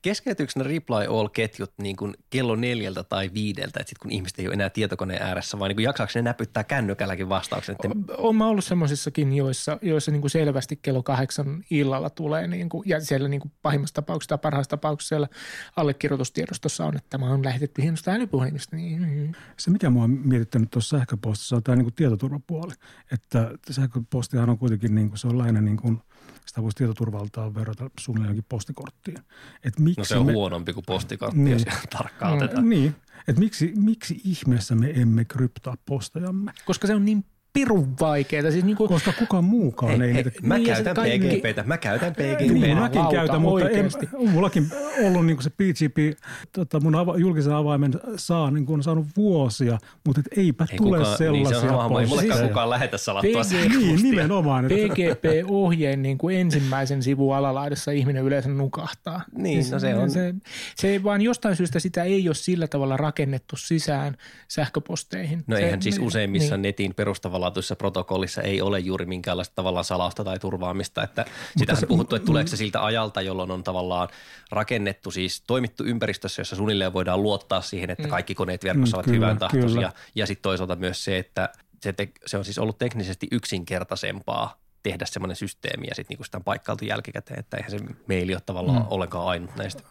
keskeytyykö 0.02 0.52
ne 0.56 0.64
reply 0.64 1.06
all-ketjut 1.20 1.74
niin 1.78 1.96
kuin 1.96 2.14
kello 2.30 2.56
neljältä 2.56 3.04
tai 3.04 3.32
viideltä, 3.34 3.80
että 3.80 3.90
sit 3.90 3.98
kun 3.98 4.12
ihmiset 4.12 4.40
ei 4.40 4.48
ole 4.48 4.54
enää 4.54 4.70
tietokoneen 4.70 5.22
ääressä, 5.22 5.60
vai 5.60 5.70
niin 5.70 5.84
jaksaako 5.84 6.12
ne 6.16 6.22
näpyttää 6.22 6.64
kännykälläkin 6.64 7.30
vastauksen? 7.30 7.76
Että... 7.76 8.14
Olen 8.18 8.42
ollut 8.42 8.66
semmoisissakin, 8.66 9.34
joissa, 9.34 9.78
joissa 9.82 10.12
niin 10.12 10.22
kuin 10.22 10.32
selvästi 10.32 10.80
kello 10.82 11.04
kahdeksan 11.04 11.64
illalla 11.70 12.10
tulee, 12.10 12.48
niin 12.48 12.70
kuin, 12.70 12.84
ja 12.90 13.02
siellä 13.02 13.28
niin 13.28 13.42
kuin 13.42 13.52
pahimmassa 13.62 13.94
tapauksessa 13.94 14.30
tai 14.30 14.42
parhaassa 14.42 14.70
tapauksessa 14.70 15.10
siellä 15.10 15.28
allekirjoitustiedostossa 15.76 16.86
on, 16.86 16.98
että 16.98 17.10
tämä 17.10 17.26
on 17.26 17.46
lähetetty 17.46 17.82
hienosta 17.82 18.12
älypuhelimista. 18.12 18.76
Niin. 18.76 19.36
Se, 19.58 19.72
mikä 19.72 19.90
mua 19.90 20.04
on 20.04 20.10
mietittänyt 20.10 20.72
tuossa 20.72 20.98
sähköpostissa, 20.98 21.56
on 21.56 21.64
tämä 21.64 21.76
niin 21.76 21.86
kuin 21.86 21.94
tietoturvapuoli, 21.94 22.74
että 23.12 23.52
sähköpostihan 23.72 24.50
on 24.50 24.58
kuitenkin, 24.58 24.96
niin 24.96 25.10
kuin, 25.10 25.20
se 25.20 25.28
on 25.28 25.38
lähinnä 25.38 25.62
niin 25.62 25.78
kuin– 25.78 26.02
sitä 26.46 26.64
voisi 26.64 26.78
tietoturvaltaan 26.78 27.56
verrata 27.56 27.90
suunnilleen 28.00 28.46
postikorttiin. 28.50 29.18
Et 29.64 29.80
miksi 29.80 30.02
no 30.02 30.06
se 30.06 30.18
on 30.18 30.26
me... 30.26 30.34
huonompi 30.34 30.74
kuin 30.74 30.84
postikortti, 30.88 31.40
niin. 31.40 31.52
jos 31.54 31.66
tarkkaan 31.90 32.38
no, 32.38 32.46
otetaan. 32.46 32.70
Niin, 32.70 32.96
että 33.28 33.40
miksi, 33.40 33.74
miksi 33.76 34.22
ihmeessä 34.24 34.76
me 34.76 34.92
emme 34.96 35.26
kryptaa 35.26 35.78
postajamme? 35.86 36.52
Koska 36.66 36.88
se 36.88 36.96
on 36.96 37.06
niin 37.06 37.26
pirun 37.56 37.94
vaikeaa. 38.00 38.52
Siis 38.52 38.66
niin 38.66 38.78
kuin, 38.78 38.90
Koska 38.90 39.14
kukaan 39.20 39.44
muukaan 39.44 40.02
ei, 40.02 40.08
ei 40.08 40.14
niitä... 40.14 40.32
Mä 40.44 40.58
niin, 40.58 40.68
käytän 40.68 40.96
kaikki... 40.96 41.28
PGPtä, 41.28 41.64
mä 41.64 41.78
käytän 41.78 42.14
PGPtä. 42.14 42.54
Niin, 42.54 42.78
mäkin 42.78 43.02
Lauta, 43.02 43.16
käytän, 43.16 43.42
mutta 43.42 43.70
en, 43.70 43.90
mullakin 44.30 44.68
ollut 45.04 45.26
niin 45.26 45.38
kuin 45.38 45.44
se 45.44 45.50
PGP, 45.50 46.20
tota, 46.52 46.80
mun 46.80 46.96
ava, 46.96 47.18
julkisen 47.18 47.54
avaimen 47.54 47.94
saa, 48.16 48.52
niin 48.52 48.66
kuin 48.66 48.76
on 48.76 48.84
saanut 48.84 49.08
vuosia, 49.18 49.78
mutta 50.06 50.22
et 50.22 50.38
eipä 50.38 50.66
ei 50.72 50.78
tule 50.78 50.98
kukaan, 50.98 51.18
sellaisia 51.18 51.62
niin 51.62 51.70
se 51.70 51.76
on 51.76 52.02
Ei 52.02 52.08
mullekaan 52.08 52.38
siis, 52.40 52.50
kukaan 52.50 52.70
lähetä 52.70 52.98
salattua 52.98 53.42
PG, 53.42 53.70
Niin, 53.78 54.04
nimenomaan. 54.04 54.66
PGP-ohjeen 54.66 56.02
niin 56.02 56.18
kuin 56.18 56.38
ensimmäisen 56.38 57.04
sivun 57.04 57.36
alalaidassa 57.36 57.92
ihminen 57.92 58.24
yleensä 58.24 58.50
nukahtaa. 58.50 59.22
Niin, 59.38 59.64
siis, 59.64 59.74
no 59.74 59.80
se 59.80 59.96
on. 59.96 60.12
Se, 60.12 60.36
se 60.76 61.04
vaan 61.04 61.22
jostain 61.22 61.56
syystä 61.56 61.80
sitä 61.80 62.04
ei 62.04 62.30
ole 62.30 62.36
sillä 62.36 62.68
tavalla 62.68 62.98
rakennettu 62.98 63.58
sisään 63.58 64.18
sähköposteihin. 64.48 65.44
No 65.48 65.56
se, 65.56 65.64
eihän 65.64 65.82
siis 65.82 66.00
useimmissa 66.00 66.58
niin. 66.58 66.62
netin 66.62 66.94
perustavalla 66.94 67.45
perustavanlaatuisessa 67.54 67.76
protokollissa 67.76 68.42
ei 68.42 68.62
ole 68.62 68.80
juuri 68.80 69.06
minkäänlaista 69.06 69.56
tavallaan 69.56 69.86
salausta 69.86 70.24
tai 70.24 70.40
turvaamista. 70.40 71.04
Että 71.04 71.26
sitähän 71.58 71.84
on 71.84 71.88
puhuttu, 71.88 72.16
että 72.16 72.26
tuleeko 72.26 72.48
se 72.48 72.58
siltä 72.58 72.84
ajalta, 72.84 73.22
jolloin 73.22 73.52
on 73.52 73.64
tavallaan 73.64 74.10
rakennettu, 74.52 75.12
siis 75.12 75.44
toimittu 75.48 75.84
ympäristössä, 75.84 76.42
jossa 76.42 76.56
suunnilleen 76.56 76.94
voidaan 76.94 77.24
luottaa 77.24 77.62
siihen, 77.62 77.90
että 77.90 78.04
mm. 78.04 78.10
kaikki 78.10 78.36
koneet 78.36 78.64
verkossa 78.64 78.98
ovat 78.98 79.08
hyvän 79.08 79.38
tahtoisia. 79.38 79.92
Ja 80.16 80.28
sitten 80.28 80.44
toisaalta 80.44 80.76
myös 80.76 81.04
se, 81.04 81.18
että 81.18 81.50
se, 81.82 81.94
te, 81.94 82.10
se 82.26 82.38
on 82.38 82.46
siis 82.46 82.60
ollut 82.60 82.78
teknisesti 82.78 83.28
yksinkertaisempaa 83.32 84.60
tehdä 84.84 85.06
semmoinen 85.06 85.36
systeemi 85.36 85.88
ja 85.88 85.96
sitten 85.96 86.14
niinku 86.14 86.24
sitä 86.24 86.38
on 86.38 86.44
paikkailtu 86.44 86.86
jälkikäteen, 86.86 87.40
että 87.40 87.58
eihän 87.58 87.72
se 87.72 87.80
meili 88.08 88.34
ole 88.34 88.42
tavallaan 88.46 88.82
mm. 88.82 88.88
ollenkaan 88.90 89.28
ainut 89.28 89.56
näistä. 89.56 89.84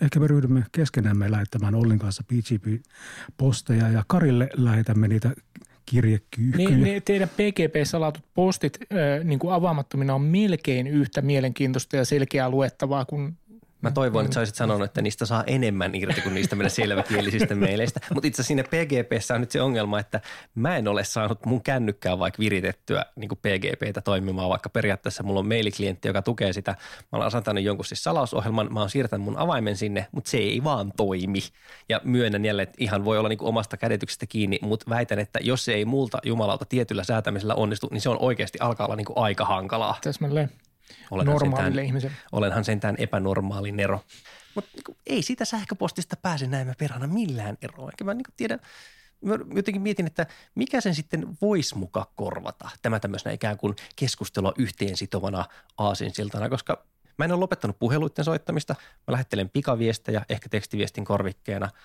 Ehkä 0.00 0.20
me 0.20 0.26
ryhdymme 0.26 0.64
keskenämme 0.72 1.30
lähettämään 1.30 1.74
Ollin 1.74 1.98
kanssa 1.98 2.22
PGP-posteja 2.22 3.88
ja 3.88 4.04
Karille 4.06 4.48
lähetämme 4.56 5.08
niitä 5.08 5.30
kirjekyyhkyjä. 5.86 6.68
Ne, 6.68 6.76
ne 6.76 7.00
teidän 7.00 7.28
PGP-salatut 7.28 8.24
postit 8.34 8.78
äh, 8.82 9.24
niin 9.24 9.38
kuin 9.38 9.54
avaamattomina 9.54 10.14
on 10.14 10.22
melkein 10.22 10.86
yhtä 10.86 11.22
mielenkiintoista 11.22 11.96
ja 11.96 12.04
selkeää 12.04 12.50
luettavaa 12.50 13.04
kuin 13.04 13.38
Mä 13.82 13.90
toivon, 13.90 14.24
että 14.24 14.34
sä 14.34 14.40
olisit 14.40 14.54
sanonut, 14.54 14.84
että 14.84 15.02
niistä 15.02 15.26
saa 15.26 15.44
enemmän 15.46 15.94
irti 15.94 16.20
kuin 16.20 16.34
niistä 16.34 16.56
meidän 16.56 16.70
selväkielisistä 16.70 17.54
meileistä. 17.54 18.00
Mutta 18.14 18.26
itse 18.26 18.42
asiassa 18.42 18.48
siinä 18.48 18.64
PGPssä 18.64 19.34
on 19.34 19.40
nyt 19.40 19.50
se 19.50 19.62
ongelma, 19.62 19.98
että 19.98 20.20
mä 20.54 20.76
en 20.76 20.88
ole 20.88 21.04
saanut 21.04 21.46
mun 21.46 21.62
kännykkää 21.62 22.18
vaikka 22.18 22.38
viritettyä 22.40 23.04
niin 23.16 23.28
PGPtä 23.28 24.00
toimimaan, 24.00 24.50
vaikka 24.50 24.68
periaatteessa 24.68 25.22
mulla 25.22 25.40
on 25.40 25.48
mailiklientti, 25.48 26.08
joka 26.08 26.22
tukee 26.22 26.52
sitä. 26.52 26.70
Mä 26.72 27.16
olen 27.16 27.26
asentanut 27.26 27.64
jonkun 27.64 27.84
siis 27.84 28.04
salausohjelman, 28.04 28.72
mä 28.72 28.80
oon 28.80 28.90
siirtänyt 28.90 29.24
mun 29.24 29.38
avaimen 29.38 29.76
sinne, 29.76 30.06
mutta 30.12 30.30
se 30.30 30.38
ei 30.38 30.64
vaan 30.64 30.92
toimi. 30.96 31.40
Ja 31.88 32.00
myönnän 32.04 32.44
jälleen, 32.44 32.68
että 32.68 32.84
ihan 32.84 33.04
voi 33.04 33.18
olla 33.18 33.28
niin 33.28 33.38
omasta 33.42 33.76
kädetyksestä 33.76 34.26
kiinni, 34.26 34.58
mutta 34.62 34.90
väitän, 34.90 35.18
että 35.18 35.38
jos 35.42 35.64
se 35.64 35.72
ei 35.74 35.84
multa 35.84 36.18
jumalauta 36.24 36.64
tietyllä 36.64 37.04
säätämisellä 37.04 37.54
onnistu, 37.54 37.88
niin 37.90 38.00
se 38.00 38.08
on 38.08 38.18
oikeasti 38.20 38.58
alkaa 38.60 38.86
olla 38.86 38.96
niin 38.96 39.06
aika 39.16 39.44
hankalaa. 39.44 39.98
Täsmälleen. 40.02 40.50
Olenhan 41.10 41.34
normaalille 41.34 41.68
sentään, 41.68 41.86
ihmiselle. 41.86 42.16
Olenhan 42.32 42.64
sentään 42.64 42.94
epänormaali 42.98 43.72
Nero. 43.72 44.04
Mutta 44.54 44.70
niin 44.74 44.96
ei 45.06 45.22
sitä 45.22 45.44
sähköpostista 45.44 46.16
pääse 46.16 46.46
näin 46.46 46.74
perhana 46.78 47.06
millään 47.06 47.58
eroa. 47.62 47.90
Enkä 47.90 48.04
mä 48.04 48.14
niin 48.14 48.24
tiedä, 48.36 48.58
mä 49.20 49.34
jotenkin 49.54 49.82
mietin, 49.82 50.06
että 50.06 50.26
mikä 50.54 50.80
sen 50.80 50.94
sitten 50.94 51.38
voisi 51.42 51.78
muka 51.78 52.10
korvata. 52.16 52.70
Tämä 52.82 53.00
tämmöisenä 53.00 53.32
ikään 53.32 53.58
kuin 53.58 53.76
keskustelua 53.96 54.52
yhteen 54.58 54.96
sitovana 54.96 55.44
aasinsiltana, 55.78 56.48
koska 56.48 56.84
mä 57.18 57.24
en 57.24 57.32
ole 57.32 57.40
lopettanut 57.40 57.78
puheluiden 57.78 58.24
soittamista. 58.24 58.74
Mä 59.06 59.12
lähettelen 59.12 59.50
pikaviestejä, 59.50 60.22
ehkä 60.28 60.48
tekstiviestin 60.48 61.04
korvikkeena– 61.04 61.68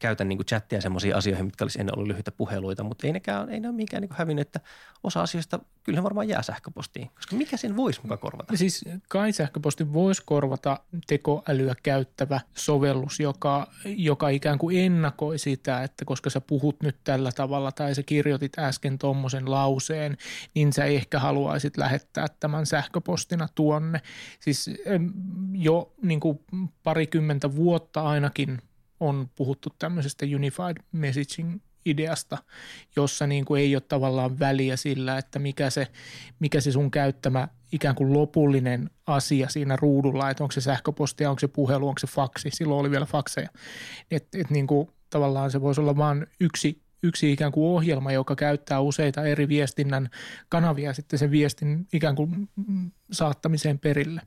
käytän 0.00 0.28
niin 0.28 0.46
chattia 0.46 0.80
semmoisiin 0.80 1.16
asioihin, 1.16 1.44
mitkä 1.44 1.64
olisi 1.64 1.80
ennen 1.80 1.98
ollut 1.98 2.08
lyhyitä 2.08 2.32
puheluita, 2.32 2.84
mutta 2.84 3.06
ei 3.06 3.12
nekään 3.12 3.50
ei 3.50 3.60
ne 3.60 3.68
ole 3.68 3.76
mikään 3.76 4.00
niin 4.00 4.10
hävinnyt, 4.12 4.48
että 4.48 4.60
osa 5.02 5.22
asioista 5.22 5.58
kyllä 5.82 6.02
varmaan 6.02 6.28
jää 6.28 6.42
sähköpostiin, 6.42 7.10
koska 7.14 7.36
mikä 7.36 7.56
sen 7.56 7.76
voisi 7.76 8.00
mukaan 8.02 8.18
korvata? 8.18 8.56
Siis 8.56 8.84
kai 9.08 9.32
sähköposti 9.32 9.92
voisi 9.92 10.22
korvata 10.26 10.80
tekoälyä 11.06 11.74
käyttävä 11.82 12.40
sovellus, 12.54 13.20
joka, 13.20 13.70
joka 13.84 14.28
ikään 14.28 14.58
kuin 14.58 14.78
ennakoi 14.78 15.38
sitä, 15.38 15.82
että 15.82 16.04
koska 16.04 16.30
sä 16.30 16.40
puhut 16.40 16.82
nyt 16.82 16.96
tällä 17.04 17.32
tavalla 17.32 17.72
tai 17.72 17.94
sä 17.94 18.02
kirjoitit 18.02 18.58
äsken 18.58 18.98
tuommoisen 18.98 19.50
lauseen, 19.50 20.16
niin 20.54 20.72
sä 20.72 20.84
ehkä 20.84 21.18
haluaisit 21.18 21.76
lähettää 21.76 22.26
tämän 22.40 22.66
sähköpostina 22.66 23.48
tuonne. 23.54 24.00
Siis 24.40 24.61
jo 25.52 25.92
niin 26.02 26.20
kuin 26.20 26.40
parikymmentä 26.82 27.56
vuotta 27.56 28.02
ainakin– 28.02 28.58
on 29.02 29.30
puhuttu 29.34 29.68
tämmöisestä 29.78 30.26
unified 30.36 30.76
messaging 30.92 31.60
ideasta, 31.86 32.38
jossa 32.96 33.26
niin 33.26 33.44
kuin 33.44 33.62
ei 33.62 33.76
ole 33.76 33.82
tavallaan 33.88 34.38
väliä 34.38 34.76
sillä, 34.76 35.18
että 35.18 35.38
mikä 35.38 35.70
se, 35.70 35.88
mikä 36.38 36.60
se 36.60 36.72
sun 36.72 36.90
käyttämä 36.90 37.48
ikään 37.72 37.94
kuin 37.94 38.12
lopullinen 38.12 38.90
asia 39.06 39.48
siinä 39.48 39.76
ruudulla, 39.76 40.30
että 40.30 40.44
onko 40.44 40.52
se 40.52 40.60
sähköpostia, 40.60 41.30
onko 41.30 41.40
se 41.40 41.48
puhelu, 41.48 41.88
onko 41.88 41.98
se 41.98 42.06
faksi, 42.06 42.50
silloin 42.52 42.80
oli 42.80 42.90
vielä 42.90 43.06
fakseja. 43.06 43.48
Että 44.10 44.38
et 44.38 44.50
niin 44.50 44.66
kuin 44.66 44.88
tavallaan 45.10 45.50
se 45.50 45.60
voisi 45.60 45.80
olla 45.80 45.96
vain 45.96 46.26
yksi, 46.40 46.82
yksi 47.02 47.32
ikään 47.32 47.52
kuin 47.52 47.66
ohjelma, 47.66 48.12
joka 48.12 48.36
käyttää 48.36 48.80
useita 48.80 49.24
eri 49.24 49.48
viestinnän 49.48 50.10
kanavia 50.48 50.92
sitten 50.92 51.18
sen 51.18 51.30
viestin 51.30 51.86
ikään 51.92 52.16
kuin 52.16 52.48
saattamiseen 53.12 53.78
perille 53.78 54.20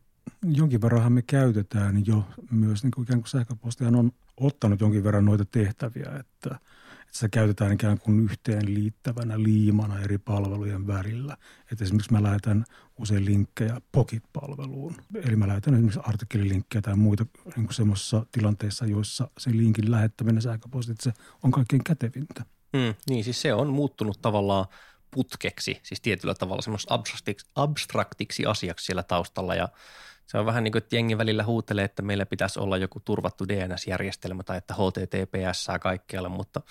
jonkin 0.54 0.82
verran 0.82 1.14
me 1.14 1.22
käytetään 1.22 2.06
jo 2.06 2.24
myös, 2.52 2.84
niin 2.84 2.92
kuin 2.92 3.04
ikään 3.04 3.20
kuin 3.22 3.30
sähköpostihan 3.30 3.96
on 3.96 4.12
ottanut 4.38 4.82
jonkin 4.82 5.04
verran 5.04 5.26
noita 5.26 5.46
tehtäviä, 5.46 6.06
että, 6.06 6.56
että 7.02 7.12
se 7.12 7.30
käytetään 7.30 7.74
ikään 7.74 8.00
kuin 8.00 8.20
yhteen 8.20 8.74
liittävänä 8.74 9.44
liimana 9.44 10.00
eri 10.00 10.18
palvelujen 10.18 10.88
välillä. 10.88 11.38
Että 11.72 11.84
esimerkiksi 11.84 12.14
mä 12.14 12.24
lähetän 12.24 12.66
usein 12.98 13.26
linkkejä 13.26 13.82
Pocket-palveluun. 13.92 14.96
Eli 15.16 15.36
mä 15.36 15.48
lähetän 15.48 15.74
esimerkiksi 15.74 16.00
artikkelilinkkejä 16.04 16.82
tai 16.82 16.96
muita 16.96 17.26
niin 17.46 17.66
kuin 17.66 17.74
semmoisissa 17.74 18.26
tilanteissa, 18.32 18.86
joissa 18.86 19.30
se 19.38 19.52
linkin 19.52 19.92
lähettäminen 19.92 20.42
sähköpostitse 20.42 21.14
on 21.44 21.52
kaikkein 21.52 21.84
kätevintä. 21.84 22.46
Mm, 22.74 22.96
niin, 23.10 23.24
siis 23.24 23.42
se 23.42 23.54
on 23.54 23.68
muuttunut 23.70 24.22
tavallaan 24.22 24.66
putkeksi, 25.12 25.80
siis 25.84 26.02
tietyllä 26.02 26.34
tavalla 26.34 26.62
semmoista 26.62 26.94
abstraktiksi, 26.94 27.48
abstraktiksi 27.56 28.46
asiaksi 28.46 28.86
siellä 28.86 29.04
taustalla 29.04 29.56
ja– 29.56 29.70
se 30.26 30.38
on 30.38 30.46
vähän 30.46 30.64
niin 30.64 30.72
kuin, 30.72 30.84
että 30.84 30.96
jengi 30.96 31.18
välillä 31.18 31.44
huutelee, 31.44 31.86
että 31.86 32.02
meillä 32.02 32.26
pitäisi 32.26 32.60
olla 32.60 32.78
joku 32.78 33.00
turvattu 33.00 33.48
DNS-järjestelmä 33.48 34.44
tai 34.44 34.58
että 34.58 34.74
HTTPS 34.74 35.68
kaikkialla, 35.82 36.30
mutta 36.30 36.62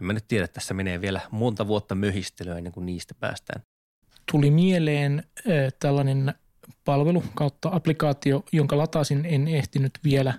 en 0.00 0.06
mä 0.06 0.12
nyt 0.12 0.28
tiedä, 0.28 0.44
että 0.44 0.54
tässä 0.54 0.74
menee 0.74 1.00
vielä 1.00 1.20
monta 1.30 1.66
vuotta 1.66 1.94
möhistelyä 1.94 2.58
ennen 2.58 2.72
kuin 2.72 2.86
niistä 2.86 3.14
päästään. 3.20 3.62
Tuli 4.32 4.50
mieleen 4.50 5.24
äh, 5.38 5.72
tällainen 5.80 6.34
palvelu 6.84 7.24
kautta 7.34 7.68
applikaatio, 7.72 8.44
jonka 8.52 8.78
latasin, 8.78 9.24
en 9.24 9.48
ehtinyt 9.48 9.92
vielä 10.04 10.34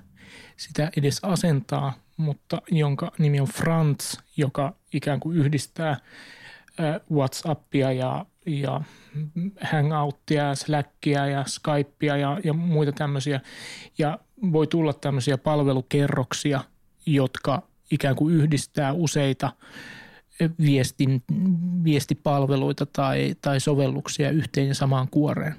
sitä 0.58 0.92
edes 0.98 1.20
asentaa, 1.24 1.94
mutta 2.18 2.62
jonka 2.72 3.12
nimi 3.20 3.40
on 3.40 3.48
Franz, 3.48 4.14
joka 4.38 4.76
ikään 4.94 5.20
kuin 5.20 5.38
yhdistää 5.38 5.98
WhatsAppia 7.12 7.92
ja, 7.92 8.26
ja 8.48 8.82
Hangouttia, 9.62 10.56
Slackia 10.56 11.26
ja 11.28 11.44
Skypea 11.48 12.18
ja, 12.18 12.40
ja 12.44 12.54
muita 12.54 12.92
tämmöisiä. 12.92 13.42
Ja 13.98 14.20
voi 14.52 14.68
tulla 14.68 14.94
tämmöisiä 14.94 15.38
palvelukerroksia, 15.38 16.64
jotka 17.06 17.62
ikään 17.92 18.16
kuin 18.16 18.36
yhdistää 18.36 18.94
useita 18.94 19.52
viestin, 20.62 21.24
viestipalveluita 21.84 22.86
tai, 22.86 23.36
tai 23.42 23.60
sovelluksia 23.60 24.30
yhteen 24.30 24.68
ja 24.68 24.76
samaan 24.76 25.08
kuoreen. 25.12 25.56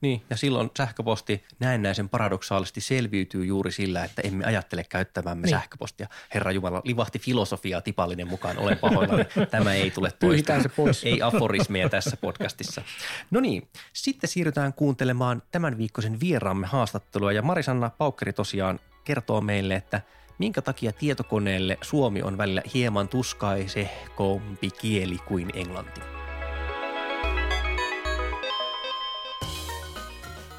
Niin, 0.00 0.22
ja 0.30 0.36
silloin 0.36 0.70
sähköposti 0.78 1.44
näennäisen 1.58 2.08
paradoksaalisesti 2.08 2.80
selviytyy 2.80 3.44
juuri 3.44 3.72
sillä, 3.72 4.04
että 4.04 4.22
emme 4.22 4.44
ajattele 4.44 4.84
käyttämämme 4.84 5.42
niin. 5.42 5.50
sähköpostia. 5.50 6.08
Herra 6.34 6.52
Jumala, 6.52 6.82
livahti 6.84 7.18
filosofiaa 7.18 7.80
tipallinen 7.80 8.28
mukaan, 8.28 8.58
olen 8.58 8.78
pahoillani. 8.78 9.24
Tämä 9.50 9.74
ei 9.74 9.90
tule 9.90 10.10
toista. 10.10 10.62
se 10.62 10.68
pois. 10.68 11.04
Ei 11.04 11.22
aforismeja 11.22 11.88
tässä 11.88 12.16
podcastissa. 12.16 12.82
No 13.30 13.40
niin, 13.40 13.68
sitten 13.92 14.30
siirrytään 14.30 14.72
kuuntelemaan 14.72 15.42
tämän 15.52 15.78
viikkoisen 15.78 16.20
vieraamme 16.20 16.66
haastattelua. 16.66 17.32
Ja 17.32 17.42
Marisanna 17.42 17.90
Paukkeri 17.90 18.32
tosiaan 18.32 18.80
kertoo 19.04 19.40
meille, 19.40 19.74
että 19.74 20.00
minkä 20.38 20.62
takia 20.62 20.92
tietokoneelle 20.92 21.78
suomi 21.82 22.22
on 22.22 22.38
välillä 22.38 22.62
hieman 22.74 23.08
tuskaisehkompi 23.08 24.70
kieli 24.70 25.18
kuin 25.18 25.50
englanti. 25.54 26.00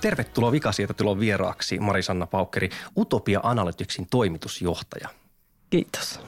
Tervetuloa 0.01 0.51
Vikasietotilon 0.51 1.20
vieraaksi 1.20 1.80
Marisanna 1.80 2.27
Paukkeri, 2.27 2.70
Utopia 2.98 3.39
Analyticsin 3.44 4.08
toimitusjohtaja. 4.10 5.10
Kiitos. 5.70 6.20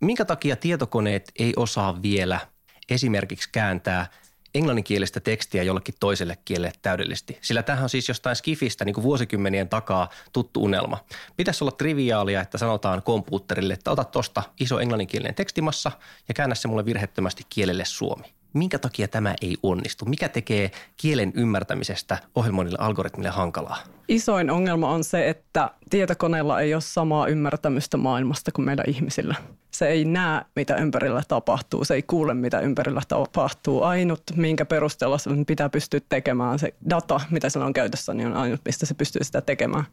Minkä 0.00 0.24
takia 0.24 0.56
tietokoneet 0.56 1.32
ei 1.38 1.52
osaa 1.56 2.02
vielä 2.02 2.40
esimerkiksi 2.88 3.48
kääntää 3.52 4.06
englanninkielistä 4.54 5.20
tekstiä 5.20 5.62
jollekin 5.62 5.94
toiselle 6.00 6.38
kielelle 6.44 6.72
täydellisesti? 6.82 7.38
Sillä 7.40 7.62
tähän 7.62 7.82
on 7.82 7.90
siis 7.90 8.08
jostain 8.08 8.36
skifistä 8.36 8.84
niin 8.84 8.94
kuin 8.94 9.04
vuosikymmenien 9.04 9.68
takaa 9.68 10.08
tuttu 10.32 10.64
unelma. 10.64 11.04
Pitäisi 11.36 11.64
olla 11.64 11.72
triviaalia, 11.72 12.40
että 12.40 12.58
sanotaan 12.58 13.02
kompuutterille, 13.02 13.74
että 13.74 13.90
ota 13.90 14.04
tuosta 14.04 14.42
iso 14.60 14.78
englanninkielinen 14.78 15.34
tekstimassa 15.34 15.92
ja 16.28 16.34
käännä 16.34 16.54
se 16.54 16.68
mulle 16.68 16.84
virhettömästi 16.84 17.42
kielelle 17.48 17.84
suomi 17.84 18.34
minkä 18.54 18.78
takia 18.78 19.08
tämä 19.08 19.34
ei 19.42 19.56
onnistu? 19.62 20.04
Mikä 20.04 20.28
tekee 20.28 20.70
kielen 20.96 21.32
ymmärtämisestä 21.34 22.18
ohjelmoinnille 22.34 22.78
algoritmille 22.80 23.30
hankalaa? 23.30 23.78
Isoin 24.08 24.50
ongelma 24.50 24.90
on 24.90 25.04
se, 25.04 25.28
että 25.28 25.70
tietokoneella 25.90 26.60
ei 26.60 26.74
ole 26.74 26.80
samaa 26.82 27.26
ymmärtämystä 27.26 27.96
maailmasta 27.96 28.52
kuin 28.52 28.66
meidän 28.66 28.84
ihmisillä. 28.88 29.34
Se 29.74 29.88
ei 29.88 30.04
näe, 30.04 30.42
mitä 30.56 30.76
ympärillä 30.76 31.22
tapahtuu, 31.28 31.84
se 31.84 31.94
ei 31.94 32.02
kuule, 32.02 32.34
mitä 32.34 32.60
ympärillä 32.60 33.02
tapahtuu. 33.08 33.82
Ainut, 33.82 34.22
minkä 34.36 34.64
perusteella 34.64 35.18
se 35.18 35.30
pitää 35.46 35.68
pystyä 35.68 36.00
tekemään, 36.08 36.58
se 36.58 36.74
data, 36.90 37.20
mitä 37.30 37.48
sillä 37.48 37.66
on 37.66 37.72
käytössä, 37.72 38.14
niin 38.14 38.26
on 38.26 38.36
ainut, 38.36 38.60
mistä 38.64 38.86
se 38.86 38.94
pystyy 38.94 39.24
sitä 39.24 39.40
tekemään. 39.40 39.84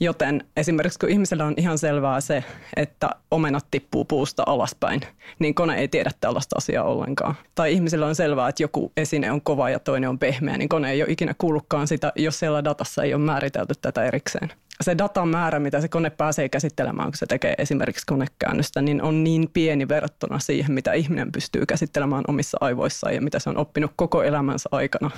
Joten 0.00 0.44
esimerkiksi 0.56 0.98
kun 0.98 1.08
ihmisellä 1.08 1.44
on 1.44 1.54
ihan 1.56 1.78
selvää 1.78 2.20
se, 2.20 2.44
että 2.76 3.10
omenat 3.30 3.66
tippuu 3.70 4.04
puusta 4.04 4.42
alaspäin, 4.46 5.00
niin 5.38 5.54
kone 5.54 5.78
ei 5.78 5.88
tiedä 5.88 6.10
tällaista 6.20 6.56
asiaa 6.58 6.84
ollenkaan. 6.84 7.34
Tai 7.54 7.72
ihmisellä 7.72 8.06
on 8.06 8.14
selvää, 8.14 8.48
että 8.48 8.62
joku 8.62 8.92
esine 8.96 9.32
on 9.32 9.40
kova 9.40 9.70
ja 9.70 9.78
toinen 9.78 10.10
on 10.10 10.18
pehmeä, 10.18 10.58
niin 10.58 10.68
kone 10.68 10.90
ei 10.90 11.02
ole 11.02 11.12
ikinä 11.12 11.34
kuullutkaan 11.38 11.86
sitä, 11.88 12.12
jos 12.16 12.38
siellä 12.38 12.64
datassa 12.64 13.02
ei 13.02 13.14
ole 13.14 13.22
määritelty 13.22 13.74
tätä 13.80 14.04
erikseen 14.04 14.52
se 14.80 14.98
datan 14.98 15.28
määrä, 15.28 15.58
mitä 15.58 15.80
se 15.80 15.88
kone 15.88 16.10
pääsee 16.10 16.48
käsittelemään, 16.48 17.08
kun 17.08 17.16
se 17.16 17.26
tekee 17.26 17.54
esimerkiksi 17.58 18.06
konekäännöstä, 18.06 18.82
niin 18.82 19.02
on 19.02 19.24
niin 19.24 19.50
pieni 19.52 19.88
verrattuna 19.88 20.38
siihen, 20.38 20.72
mitä 20.72 20.92
ihminen 20.92 21.32
pystyy 21.32 21.66
käsittelemään 21.66 22.24
omissa 22.28 22.58
aivoissaan 22.60 23.14
ja 23.14 23.20
mitä 23.20 23.38
se 23.38 23.50
on 23.50 23.56
oppinut 23.56 23.92
koko 23.96 24.22
elämänsä 24.22 24.68
aikana, 24.72 25.10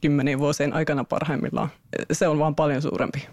kymmenien 0.00 0.38
vuosien 0.38 0.72
aikana 0.72 1.04
parhaimmillaan. 1.04 1.68
Se 2.12 2.28
on 2.28 2.38
vaan 2.38 2.54
paljon 2.54 2.82
suurempi. 2.82 3.28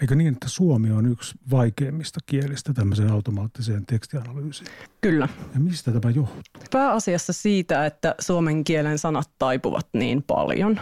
Eikö 0.00 0.14
niin, 0.14 0.32
että 0.32 0.48
suomi 0.48 0.90
on 0.90 1.06
yksi 1.06 1.34
vaikeimmista 1.50 2.20
kielistä 2.26 2.72
tämmöiseen 2.72 3.10
automaattiseen 3.10 3.86
tekstianalyysiin? 3.86 4.68
Kyllä. 5.00 5.28
Ja 5.54 5.60
mistä 5.60 5.92
tämä 5.92 6.10
johtuu? 6.10 6.42
Pääasiassa 6.70 7.32
siitä, 7.32 7.86
että 7.86 8.14
suomen 8.18 8.64
kielen 8.64 8.98
sanat 8.98 9.30
taipuvat 9.38 9.86
niin 9.92 10.22
paljon. 10.22 10.80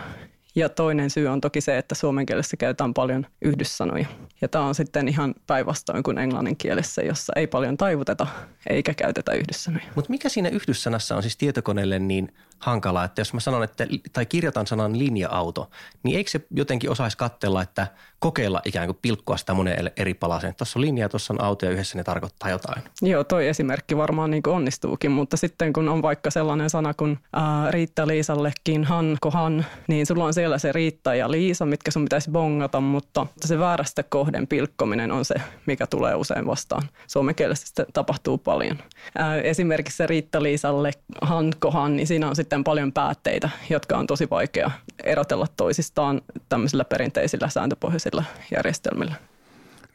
Ja 0.55 0.69
toinen 0.69 1.11
syy 1.11 1.27
on 1.27 1.41
toki 1.41 1.61
se, 1.61 1.79
että 1.79 1.95
suomen 1.95 2.27
kielessä 2.27 2.57
käytetään 2.57 2.95
paljon 2.95 3.27
yhdyssanoja. 3.43 4.07
Ja 4.41 4.49
tämä 4.49 4.65
on 4.65 4.75
sitten 4.75 5.09
ihan 5.09 5.35
päinvastoin 5.47 6.03
kuin 6.03 6.19
englannin 6.19 6.57
kielessä, 6.57 7.03
jossa 7.03 7.33
ei 7.37 7.47
paljon 7.47 7.77
taivuteta 7.77 8.27
eikä 8.71 8.95
käytetä 8.95 9.33
yhdyssanoja. 9.33 9.85
Mutta 9.95 10.11
mikä 10.11 10.29
siinä 10.29 10.49
yhdyssanassa 10.49 11.17
on 11.17 11.23
siis 11.23 11.37
tietokoneelle 11.37 11.99
niin 11.99 12.35
hankalaa, 12.59 13.05
että 13.05 13.21
jos 13.21 13.35
mä 13.35 13.41
sanon, 13.41 13.65
että, 13.65 13.87
tai 14.13 14.27
kirjoitan 14.27 14.67
sanan 14.67 14.99
linja-auto, 14.99 15.71
niin 16.03 16.17
eikö 16.17 16.31
se 16.31 16.41
jotenkin 16.51 16.91
osaisi 16.91 17.17
katsella, 17.17 17.63
että 17.63 17.87
kokeilla 18.19 18.63
ikään 18.65 18.87
kuin 18.87 18.99
pilkkoa 19.03 19.37
sitä 19.37 19.55
monen 19.55 19.91
eri 19.97 20.15
palaseen. 20.15 20.55
Tuossa 20.55 20.79
on 20.79 20.81
linja, 20.81 21.09
tuossa 21.09 21.35
on 21.35 21.43
auto 21.43 21.67
ja 21.67 21.73
yhdessä 21.73 21.99
ne 21.99 22.05
tarkoittaa 22.05 22.51
jotain. 22.51 22.83
Joo, 23.03 23.25
toi 23.25 23.49
esimerkki 23.49 23.97
varmaan 23.97 24.31
niin 24.31 24.43
onnistuukin, 24.47 25.11
mutta 25.11 25.37
sitten 25.37 25.73
kun 25.73 25.89
on 25.89 26.03
vaikka 26.03 26.31
sellainen 26.31 26.71
sana 26.71 26.95
kuin 26.95 27.19
ää, 27.33 27.71
Riitta 27.71 28.07
Liisallekin 28.07 28.85
han, 28.85 29.17
kohan, 29.21 29.67
niin 29.89 30.07
sulla 30.07 30.25
on 30.25 30.35
siellä 30.35 30.59
se 30.59 30.73
Riitta 30.73 31.15
ja 31.15 31.31
Liisa, 31.31 31.67
mitkä 31.67 31.91
sun 31.91 32.05
pitäisi 32.05 32.31
bongata, 32.31 32.81
mutta 32.81 33.27
se 33.41 33.59
väärästä 33.59 34.03
kohden 34.03 34.47
pilkkominen 34.47 35.13
on 35.13 35.25
se, 35.25 35.35
mikä 35.67 35.87
tulee 35.87 36.15
usein 36.15 36.47
vastaan. 36.47 36.83
Suomen 37.07 37.35
kielessä 37.35 37.85
tapahtuu 37.93 38.39
paljon. 38.39 38.79
Ää, 39.19 39.41
esimerkiksi 39.41 39.97
se 39.97 40.07
Riitta 40.07 40.43
Liisalle 40.43 40.91
han, 41.23 41.53
kohan, 41.59 41.97
niin 41.97 42.07
siinä 42.07 42.29
on 42.29 42.37
sitten 42.37 42.48
paljon 42.65 42.93
päätteitä, 42.93 43.51
jotka 43.71 43.97
on 43.97 44.07
tosi 44.07 44.31
vaikea 44.31 44.71
erotella 45.05 45.47
toisistaan 45.57 46.23
tämmöisillä 46.49 46.85
perinteisillä 46.85 47.49
sääntöpohjaisilla 47.49 48.25
järjestelmillä. 48.55 49.15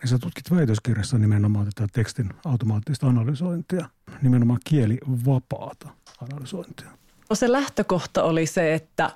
Ja 0.02 0.08
sä 0.08 0.20
tutkit 0.20 0.52
väitöskirjassa 0.52 1.18
nimenomaan 1.18 1.66
tätä 1.66 1.88
tekstin 1.94 2.30
automaattista 2.46 3.08
analysointia, 3.08 3.86
nimenomaan 4.22 4.60
kielivapaata 4.64 5.90
analysointia. 6.22 6.88
No 7.30 7.36
se 7.36 7.52
lähtökohta 7.52 8.24
oli 8.24 8.46
se, 8.46 8.74
että 8.74 9.10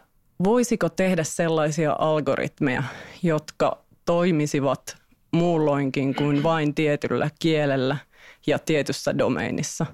voisiko 0.44 0.90
tehdä 0.90 1.24
sellaisia 1.24 1.96
algoritmeja, 2.00 2.84
jotka 3.24 3.78
toimisivat 4.06 4.98
muulloinkin 5.32 6.16
kuin 6.16 6.44
vain 6.44 6.76
tietyllä 6.76 7.30
kielellä 7.40 7.98
ja 8.48 8.60
tietyssä 8.60 9.18
domeinissa. 9.18 9.86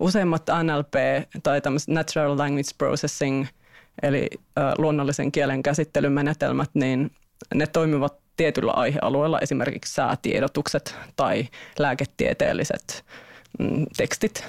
Useimmat 0.00 0.42
NLP 0.62 0.94
tai 1.42 1.60
Natural 1.88 2.38
Language 2.38 2.70
Processing 2.78 3.46
eli 4.02 4.28
luonnollisen 4.78 5.32
kielen 5.32 5.62
käsittelymenetelmät, 5.62 6.70
niin 6.74 7.10
ne 7.54 7.66
toimivat 7.66 8.18
tietyllä 8.36 8.72
aihealueella, 8.72 9.40
esimerkiksi 9.40 9.94
säätiedotukset 9.94 10.96
tai 11.16 11.48
lääketieteelliset 11.78 13.04
mm, 13.58 13.86
tekstit. 13.96 14.44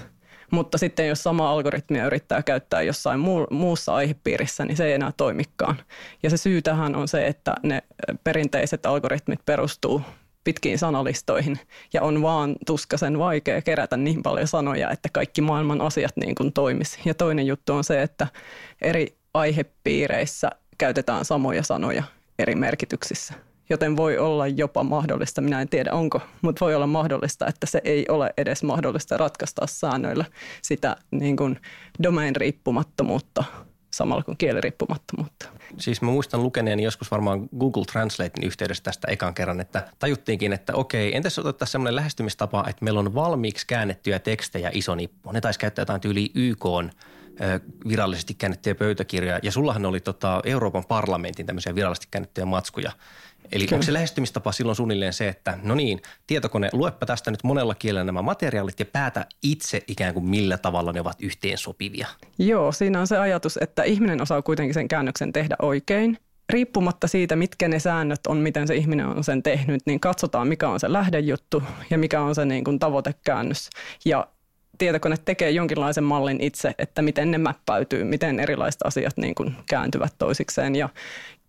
Mutta 0.52 0.78
sitten 0.78 1.08
jos 1.08 1.24
sama 1.24 1.52
algoritmia 1.52 2.06
yrittää 2.06 2.44
käyttää 2.44 2.82
jossain 2.82 3.20
muu, 3.20 3.48
muussa 3.50 3.96
aihepiirissä, 3.96 4.66
niin 4.66 4.78
se 4.78 4.86
ei 4.86 4.94
enää 4.94 5.12
toimikaan. 5.18 5.76
Ja 6.24 6.30
se 6.30 6.38
syy 6.38 6.62
tähän 6.62 6.96
on 6.96 7.08
se, 7.08 7.28
että 7.28 7.56
ne 7.64 7.84
perinteiset 8.24 8.86
algoritmit 8.86 9.40
perustuu 9.46 10.02
pitkiin 10.44 10.80
sanalistoihin 10.80 11.60
ja 11.94 12.02
on 12.02 12.22
vaan 12.22 12.56
tuskasen 12.66 13.20
vaikea 13.20 13.62
kerätä 13.62 13.98
niin 13.98 14.24
paljon 14.24 14.48
sanoja, 14.48 14.92
että 14.92 15.10
kaikki 15.12 15.42
maailman 15.42 15.82
asiat 15.82 16.18
niin 16.18 16.36
kuin 16.36 16.54
toimisi. 16.54 17.00
Ja 17.06 17.14
toinen 17.14 17.48
juttu 17.48 17.74
on 17.74 17.84
se, 17.84 18.02
että 18.02 18.28
eri 18.82 19.18
aihepiireissä 19.34 20.50
käytetään 20.78 21.26
samoja 21.26 21.64
sanoja 21.64 22.04
eri 22.40 22.56
merkityksissä. 22.56 23.34
Joten 23.70 23.98
voi 23.98 24.18
olla 24.18 24.48
jopa 24.48 24.84
mahdollista, 24.84 25.42
minä 25.42 25.62
en 25.62 25.70
tiedä 25.70 25.92
onko, 25.94 26.22
mutta 26.42 26.66
voi 26.66 26.76
olla 26.76 26.88
mahdollista, 26.88 27.48
että 27.48 27.68
se 27.68 27.82
ei 27.84 28.06
ole 28.10 28.34
edes 28.38 28.64
mahdollista 28.64 29.18
ratkaista 29.18 29.68
säännöillä 29.68 30.26
sitä 30.62 30.96
niin 31.12 31.38
kuin 31.38 31.60
domain 32.04 32.36
riippumattomuutta 32.36 33.44
samalla 34.00 34.24
kuin 34.24 34.38
kieliriippumattomuutta. 34.38 35.50
Siis 35.78 36.02
mä 36.02 36.12
muistan 36.12 36.44
lukeneeni 36.44 36.84
joskus 36.84 37.12
varmaan 37.12 37.50
Google 37.60 37.86
Translatein 37.86 38.48
yhteydessä 38.48 38.84
tästä 38.84 39.12
ekan 39.12 39.34
kerran, 39.34 39.60
että 39.60 39.88
tajuttiinkin, 40.00 40.54
että 40.54 40.76
okei, 40.76 41.16
entäs 41.16 41.40
otettaisiin 41.40 41.72
semmoinen 41.72 41.96
lähestymistapa, 41.96 42.66
että 42.70 42.84
meillä 42.84 43.00
on 43.00 43.16
valmiiksi 43.16 43.68
käännettyjä 43.68 44.20
tekstejä 44.20 44.72
iso 44.74 44.96
nippu. 44.96 45.32
Ne 45.32 45.42
taisi 45.42 45.60
käyttää 45.60 45.82
jotain 45.82 46.02
tyyli 46.02 46.32
YK 46.36 46.66
virallisesti 47.88 48.34
käännettyjä 48.34 48.76
pöytäkirjoja. 48.76 49.40
Ja 49.44 49.52
sullahan 49.52 49.86
oli 49.86 50.00
tota 50.00 50.42
Euroopan 50.46 50.86
parlamentin 50.86 51.46
tämmöisiä 51.46 51.76
virallisesti 51.76 52.08
käännettyjä 52.12 52.46
matskuja. 52.46 52.92
Eli 53.52 53.66
Kyllä. 53.66 53.76
onko 53.76 53.86
se 53.86 53.94
lähestymistapa 53.94 54.52
silloin 54.52 54.76
suunnilleen 54.76 55.14
se, 55.14 55.28
että 55.28 55.60
no 55.64 55.76
niin, 55.76 56.02
tietokone, 56.28 56.70
luepa 56.74 57.06
tästä 57.06 57.32
nyt 57.32 57.44
monella 57.44 57.76
kielellä 57.76 58.04
nämä 58.04 58.22
materiaalit 58.22 58.80
ja 58.80 58.86
päätä 58.86 59.26
itse 59.44 59.82
ikään 59.88 60.14
kuin 60.14 60.26
millä 60.26 60.58
tavalla 60.58 60.94
ne 60.94 61.02
ovat 61.02 61.22
yhteen 61.22 61.58
sopivia? 61.58 62.08
Joo, 62.40 62.72
siinä 62.72 63.00
on 63.00 63.08
se 63.08 63.18
ajatus, 63.18 63.58
että 63.62 63.84
ihminen 63.84 64.22
osaa 64.22 64.42
kuitenkin 64.42 64.74
sen 64.74 64.88
käännöksen 64.88 65.34
tehdä 65.34 65.56
oikein 65.62 66.18
riippumatta 66.50 67.08
siitä, 67.08 67.36
mitkä 67.36 67.68
ne 67.68 67.80
säännöt 67.80 68.28
on, 68.28 68.38
miten 68.38 68.68
se 68.68 68.76
ihminen 68.76 69.06
on 69.06 69.24
sen 69.24 69.44
tehnyt, 69.44 69.82
niin 69.86 70.00
katsotaan, 70.00 70.48
mikä 70.48 70.70
on 70.70 70.80
se 70.80 70.94
lähdejuttu 70.94 71.64
ja 71.90 71.98
mikä 71.98 72.22
on 72.22 72.36
se 72.36 72.46
niin 72.46 72.64
kuin 72.64 72.80
tavoitekäännös. 72.80 73.70
Ja 74.06 74.28
tietokone 74.80 75.16
tekee 75.26 75.52
jonkinlaisen 75.52 76.04
mallin 76.04 76.42
itse, 76.42 76.76
että 76.78 77.02
miten 77.02 77.32
ne 77.32 77.38
mäppäytyy, 77.38 78.04
miten 78.04 78.40
erilaiset 78.40 78.82
asiat 78.84 79.18
niin 79.18 79.36
kuin 79.36 79.56
kääntyvät 79.70 80.14
toisikseen. 80.18 80.76
Ja 80.76 80.90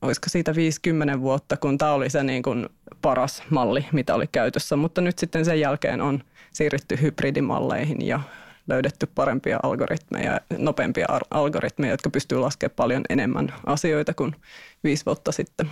olisiko 0.02 0.28
siitä 0.28 0.54
50 0.54 1.20
vuotta, 1.20 1.56
kun 1.56 1.78
tämä 1.78 1.92
oli 1.92 2.10
se 2.10 2.22
niin 2.22 2.42
kuin 2.42 2.68
paras 3.02 3.42
malli, 3.50 3.86
mitä 3.92 4.14
oli 4.14 4.26
käytössä. 4.32 4.76
Mutta 4.76 5.00
nyt 5.00 5.18
sitten 5.18 5.44
sen 5.44 5.60
jälkeen 5.60 6.00
on 6.00 6.22
siirrytty 6.52 6.98
hybridimalleihin 7.02 8.06
ja 8.06 8.20
löydetty 8.68 9.06
parempia 9.14 9.60
algoritmeja, 9.62 10.40
nopeampia 10.58 11.06
algoritmeja, 11.30 11.92
jotka 11.92 12.10
pystyy 12.10 12.38
laskemaan 12.38 12.76
paljon 12.76 13.02
enemmän 13.08 13.54
asioita 13.66 14.14
kuin 14.14 14.36
viisi 14.84 15.06
vuotta 15.06 15.32
sitten. 15.32 15.70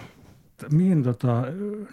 Mihin 0.72 1.02
tota, 1.02 1.42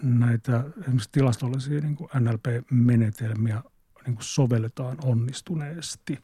näitä 0.02 0.64
tilastollisia 1.12 1.80
niin 1.80 1.96
NLP-menetelmiä 2.20 3.62
niin 4.06 4.16
sovelletaan 4.20 4.98
onnistuneesti? 5.04 6.18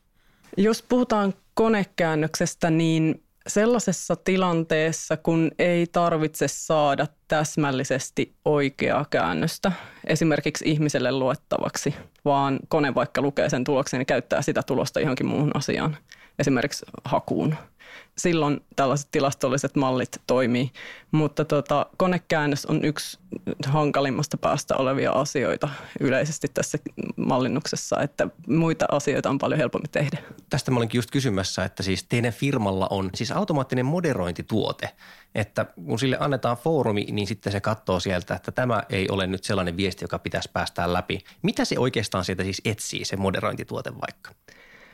Jos 0.56 0.82
puhutaan 0.82 1.34
konekäännöksestä, 1.54 2.70
niin 2.70 3.22
sellaisessa 3.46 4.16
tilanteessa, 4.16 5.16
kun 5.16 5.50
ei 5.58 5.86
tarvitse 5.86 6.48
saada 6.48 7.06
täsmällisesti 7.28 8.34
oikeaa 8.44 9.06
käännöstä 9.10 9.72
esimerkiksi 10.06 10.64
ihmiselle 10.70 11.12
luettavaksi, 11.12 11.94
vaan 12.24 12.58
kone 12.68 12.94
vaikka 12.94 13.22
lukee 13.22 13.48
sen 13.50 13.64
tuloksen 13.64 14.00
ja 14.00 14.04
käyttää 14.04 14.42
sitä 14.42 14.62
tulosta 14.62 15.00
johonkin 15.00 15.26
muuhun 15.26 15.56
asiaan, 15.56 15.96
esimerkiksi 16.38 16.86
hakuun– 17.04 17.56
silloin 18.18 18.60
tällaiset 18.76 19.08
tilastolliset 19.10 19.76
mallit 19.76 20.20
toimii. 20.26 20.70
Mutta 21.12 21.44
tota, 21.44 21.86
konekäännös 21.96 22.66
on 22.66 22.84
yksi 22.84 23.18
hankalimmasta 23.66 24.36
päästä 24.36 24.76
olevia 24.76 25.12
asioita 25.12 25.68
yleisesti 26.00 26.48
tässä 26.54 26.78
mallinnuksessa, 27.16 28.00
että 28.00 28.28
muita 28.48 28.86
asioita 28.90 29.30
on 29.30 29.38
paljon 29.38 29.58
helpompi 29.58 29.88
tehdä. 29.88 30.18
Tästä 30.50 30.70
mä 30.70 30.76
olinkin 30.76 30.98
just 30.98 31.10
kysymässä, 31.10 31.64
että 31.64 31.82
siis 31.82 32.04
teidän 32.04 32.32
firmalla 32.32 32.86
on 32.90 33.10
siis 33.14 33.32
automaattinen 33.32 33.86
moderointituote, 33.86 34.88
että 35.34 35.64
kun 35.64 35.98
sille 35.98 36.16
annetaan 36.20 36.56
foorumi, 36.56 37.06
niin 37.10 37.26
sitten 37.26 37.52
se 37.52 37.60
katsoo 37.60 38.00
sieltä, 38.00 38.34
että 38.34 38.52
tämä 38.52 38.82
ei 38.90 39.08
ole 39.08 39.26
nyt 39.26 39.44
sellainen 39.44 39.76
viesti, 39.76 40.04
joka 40.04 40.18
pitäisi 40.18 40.50
päästää 40.52 40.92
läpi. 40.92 41.24
Mitä 41.42 41.64
se 41.64 41.78
oikeastaan 41.78 42.24
sieltä 42.24 42.42
siis 42.44 42.62
etsii, 42.64 43.04
se 43.04 43.16
moderointituote 43.16 43.92
vaikka? 44.00 44.30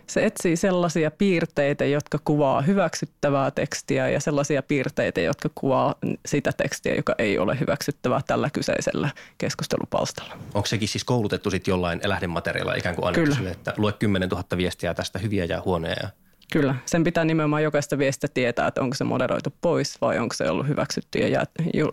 Se 0.09 0.27
etsii 0.27 0.57
sellaisia 0.57 1.11
piirteitä, 1.11 1.85
jotka 1.85 2.18
kuvaa 2.25 2.62
hyväksyttävää 2.62 3.51
tekstiä 3.51 4.09
ja 4.09 4.21
sellaisia 4.21 4.62
piirteitä, 4.62 5.21
jotka 5.21 5.51
kuvaa 5.55 5.94
sitä 6.27 6.53
tekstiä, 6.53 6.94
joka 6.94 7.14
ei 7.18 7.38
ole 7.38 7.61
hyväksyttävää 7.61 8.21
tällä 8.27 8.51
kyseisellä 8.51 9.11
keskustelupalstalla. 9.38 10.38
Onko 10.55 10.66
sekin 10.66 10.88
siis 10.88 11.05
koulutettu 11.05 11.51
sitten 11.51 11.73
jollain 11.73 12.01
lähdemateriaalilla 12.05 12.75
ikään 12.75 12.94
kuin 12.94 13.07
annettu 13.09 13.35
sille, 13.35 13.51
että 13.51 13.75
lue 13.77 13.92
10 13.92 14.29
000 14.29 14.44
viestiä 14.57 14.94
tästä 14.94 15.18
hyviä 15.18 15.44
ja 15.44 15.62
huonoja 15.64 15.97
ja 16.03 16.09
Kyllä, 16.53 16.75
sen 16.87 17.05
pitää 17.05 17.25
nimenomaan 17.25 17.62
jokaista 17.62 17.99
viestiä 17.99 18.29
tietää, 18.35 18.66
että 18.66 18.81
onko 18.81 18.94
se 18.97 19.05
moderoitu 19.05 19.55
pois 19.61 20.01
vai 20.01 20.18
onko 20.18 20.35
se 20.35 20.51
ollut 20.51 20.68
hyväksytty 20.68 21.18
ja 21.18 21.44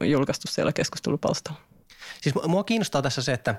julkaistu 0.04 0.48
siellä 0.52 0.74
keskustelupalstalla. 0.74 1.60
Siis 2.26 2.36
mua 2.48 2.64
kiinnostaa 2.64 3.02
tässä 3.02 3.22
se, 3.22 3.34
että 3.34 3.56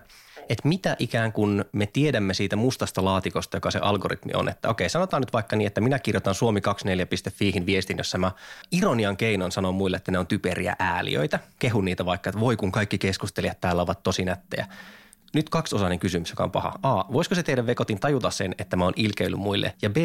että 0.49 0.69
mitä 0.69 0.97
ikään 0.99 1.33
kuin 1.33 1.65
me 1.73 1.87
tiedämme 1.87 2.35
siitä 2.35 2.57
mustasta 2.57 3.05
laatikosta, 3.05 3.57
joka 3.57 3.71
se 3.71 3.79
algoritmi 3.79 4.33
on. 4.35 4.49
Että 4.49 4.69
okei, 4.69 4.89
sanotaan 4.89 5.21
nyt 5.21 5.33
vaikka 5.33 5.57
niin, 5.57 5.67
että 5.67 5.81
minä 5.81 5.99
kirjoitan 5.99 6.35
suomi24.fiihin 6.35 7.67
viestin, 7.67 7.99
jossa 7.99 8.19
mä 8.19 8.33
ironian 8.73 9.17
keinon 9.17 9.53
sanon 9.53 9.75
muille, 9.75 9.97
että 9.97 10.13
ne 10.13 10.19
on 10.19 10.27
typeriä 10.27 10.77
ääliöitä. 10.79 11.39
Kehun 11.59 11.85
niitä 11.85 12.05
vaikka, 12.05 12.31
että 12.31 12.41
voi 12.41 12.57
kun 12.57 12.73
kaikki 12.73 12.99
keskustelijat 12.99 13.61
täällä 13.61 13.83
ovat 13.83 14.03
tosi 14.03 14.25
nättejä. 14.25 14.67
Nyt 15.35 15.49
kaksiosainen 15.49 15.99
kysymys, 15.99 16.31
joka 16.31 16.45
on 16.45 16.51
paha. 16.51 16.79
A. 16.83 17.05
Voisiko 17.13 17.35
se 17.35 17.43
teidän 17.43 17.67
vekotin 17.67 18.01
tajuta 18.01 18.31
sen, 18.31 18.55
että 18.59 18.77
mä 18.77 18.85
oon 18.85 18.93
ilkeily 18.97 19.37
muille? 19.37 19.75
Ja 19.83 19.91
B. 19.91 19.97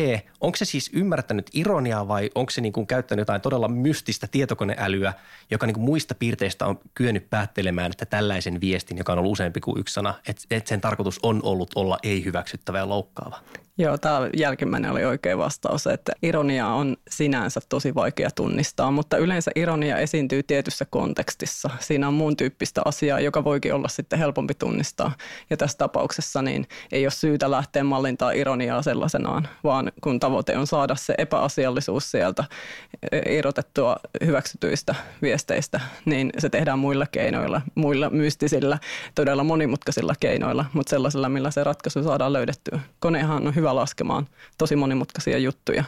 Onko 0.42 0.56
se 0.56 0.66
siis 0.66 0.90
ymmärtänyt 0.94 1.50
ironiaa 1.54 2.08
vai 2.08 2.30
onko 2.36 2.50
se 2.50 2.62
niin 2.62 2.74
kuin 2.74 2.88
käyttänyt 2.88 3.22
jotain 3.22 3.42
todella 3.42 3.68
mystistä 3.68 4.28
tietokoneälyä, 4.28 5.14
joka 5.52 5.66
niin 5.66 5.74
kuin 5.74 5.84
muista 5.84 6.16
piirteistä 6.16 6.66
on 6.66 6.80
kyennyt 6.94 7.30
päättelemään, 7.30 7.92
että 7.92 8.06
tällaisen 8.06 8.62
viestin, 8.62 8.98
joka 8.98 9.12
on 9.12 9.20
ollut 9.20 9.32
useampi 9.32 9.60
kuin 9.60 9.80
yksi 9.80 9.94
sana, 9.94 10.14
että, 10.28 10.42
että 10.52 10.70
sen 10.70 10.82
tarkoitus 10.82 11.20
on 11.24 11.40
ollut 11.44 11.72
olla 11.76 11.98
ei-hyväksyttävä 12.04 12.78
ja 12.78 12.90
loukkaava? 12.90 13.40
Joo, 13.78 13.98
tämä 13.98 14.30
jälkimmäinen 14.38 14.92
oli 14.92 15.06
oikea 15.06 15.38
vastaus, 15.38 15.88
että 15.88 16.12
ironia 16.24 16.68
on 16.68 16.98
sinänsä 17.10 17.60
tosi 17.70 17.96
vaikea 17.96 18.30
tunnistaa, 18.36 18.92
mutta 18.92 19.18
yleensä 19.18 19.52
ironia 19.56 19.98
esiintyy 19.98 20.44
tietyssä 20.44 20.86
kontekstissa. 20.90 21.70
Siinä 21.80 22.08
on 22.08 22.14
muun 22.14 22.38
tyyppistä 22.38 22.82
asiaa, 22.86 23.20
joka 23.20 23.44
voikin 23.44 23.74
olla 23.74 23.88
sitten 23.88 24.20
helpompi 24.20 24.54
tunnistaa. 24.54 25.12
Ja 25.50 25.58
tässä 25.58 25.78
tapauksessa 25.78 26.42
niin 26.42 26.68
ei 26.92 27.06
ole 27.06 27.12
syytä 27.12 27.52
lähteä 27.52 27.84
mallintaa 27.84 28.32
ironiaa 28.32 28.82
sellaisenaan, 28.82 29.48
vaan 29.64 29.92
kun 30.02 30.20
tavoite 30.20 30.58
on 30.58 30.68
saada 30.68 30.96
se 30.96 31.16
epäasiallisuus 31.18 32.12
sieltä 32.12 32.44
irrotettua 33.30 33.98
hyväksytyistä 34.26 34.96
viesteistä, 35.22 35.80
niin 36.06 36.30
se 36.38 36.50
tehdään 36.50 36.80
muilla 36.80 37.06
keinoilla, 37.12 37.62
muilla 37.76 38.10
mystisillä, 38.10 38.78
todella 39.16 39.44
monimutkaisilla 39.44 40.14
keinoilla, 40.20 40.66
mutta 40.74 40.90
sellaisilla, 40.90 41.30
millä 41.30 41.52
se 41.52 41.64
ratkaisu 41.64 42.04
saadaan 42.04 42.34
löydettyä. 42.34 42.80
Konehan 43.00 43.48
on 43.48 43.56
laskemaan 43.64 44.28
tosi 44.58 44.76
monimutkaisia 44.76 45.38
juttuja, 45.38 45.84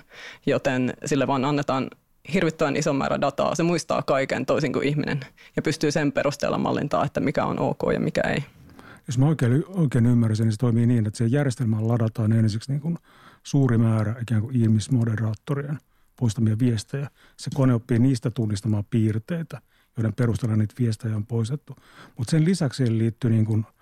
joten 0.45 0.93
sille 1.05 1.27
vaan 1.27 1.45
annetaan 1.45 1.87
hirvittävän 2.33 2.75
iso 2.75 2.93
määrä 2.93 3.21
dataa. 3.21 3.55
Se 3.55 3.63
muistaa 3.63 4.01
kaiken 4.01 4.45
toisin 4.45 4.73
kuin 4.73 4.87
ihminen 4.87 5.19
ja 5.55 5.61
pystyy 5.61 5.91
sen 5.91 6.11
perusteella 6.11 6.57
mallintaa, 6.57 7.05
että 7.05 7.19
mikä 7.19 7.45
on 7.45 7.59
ok 7.59 7.79
ja 7.93 7.99
mikä 7.99 8.21
ei. 8.21 8.43
Jos 9.07 9.17
mä 9.17 9.25
oikein, 9.25 9.63
oikein 9.67 10.05
ymmärrän, 10.05 10.37
niin 10.39 10.51
se 10.51 10.57
toimii 10.57 10.85
niin, 10.85 11.07
että 11.07 11.17
se 11.17 11.25
järjestelmään 11.25 11.87
ladataan 11.87 12.31
ensiksi 12.31 12.71
niin 12.71 12.81
kuin 12.81 12.97
suuri 13.43 13.77
määrä 13.77 14.15
ikään 14.21 14.41
kuin 14.41 14.55
ihmismoderaattorien 14.55 15.77
poistamia 16.19 16.59
viestejä. 16.59 17.09
Se 17.37 17.49
kone 17.53 17.73
oppii 17.73 17.99
niistä 17.99 18.31
tunnistamaan 18.31 18.85
piirteitä, 18.89 19.61
joiden 19.97 20.13
perusteella 20.13 20.55
niitä 20.55 20.75
viestejä 20.79 21.15
on 21.15 21.25
poistettu. 21.25 21.75
Mutta 22.17 22.31
sen 22.31 22.45
lisäksi 22.45 22.77
siihen 22.77 22.97
liittyy 22.97 23.29
niin 23.29 23.45
kuin– 23.45 23.65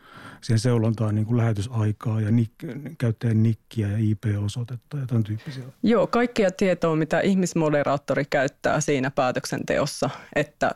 siihen 0.44 0.60
seulontaan 0.60 1.16
niin 1.16 1.26
kuin 1.26 1.38
lähetysaikaa 1.38 2.22
ja 2.22 2.32
nik, 2.32 2.52
käyttäjän 2.98 3.44
nikkiä 3.44 3.88
ja 3.88 3.98
IP-osoitetta 3.98 4.98
ja 4.98 5.06
tämän 5.08 5.24
tyyppisiä. 5.24 5.64
Joo, 5.84 6.08
kaikkia 6.08 6.52
tietoa, 6.52 6.96
mitä 6.96 7.20
ihmismoderaattori 7.20 8.26
käyttää 8.30 8.82
siinä 8.82 9.12
päätöksenteossa, 9.12 10.10
että 10.36 10.72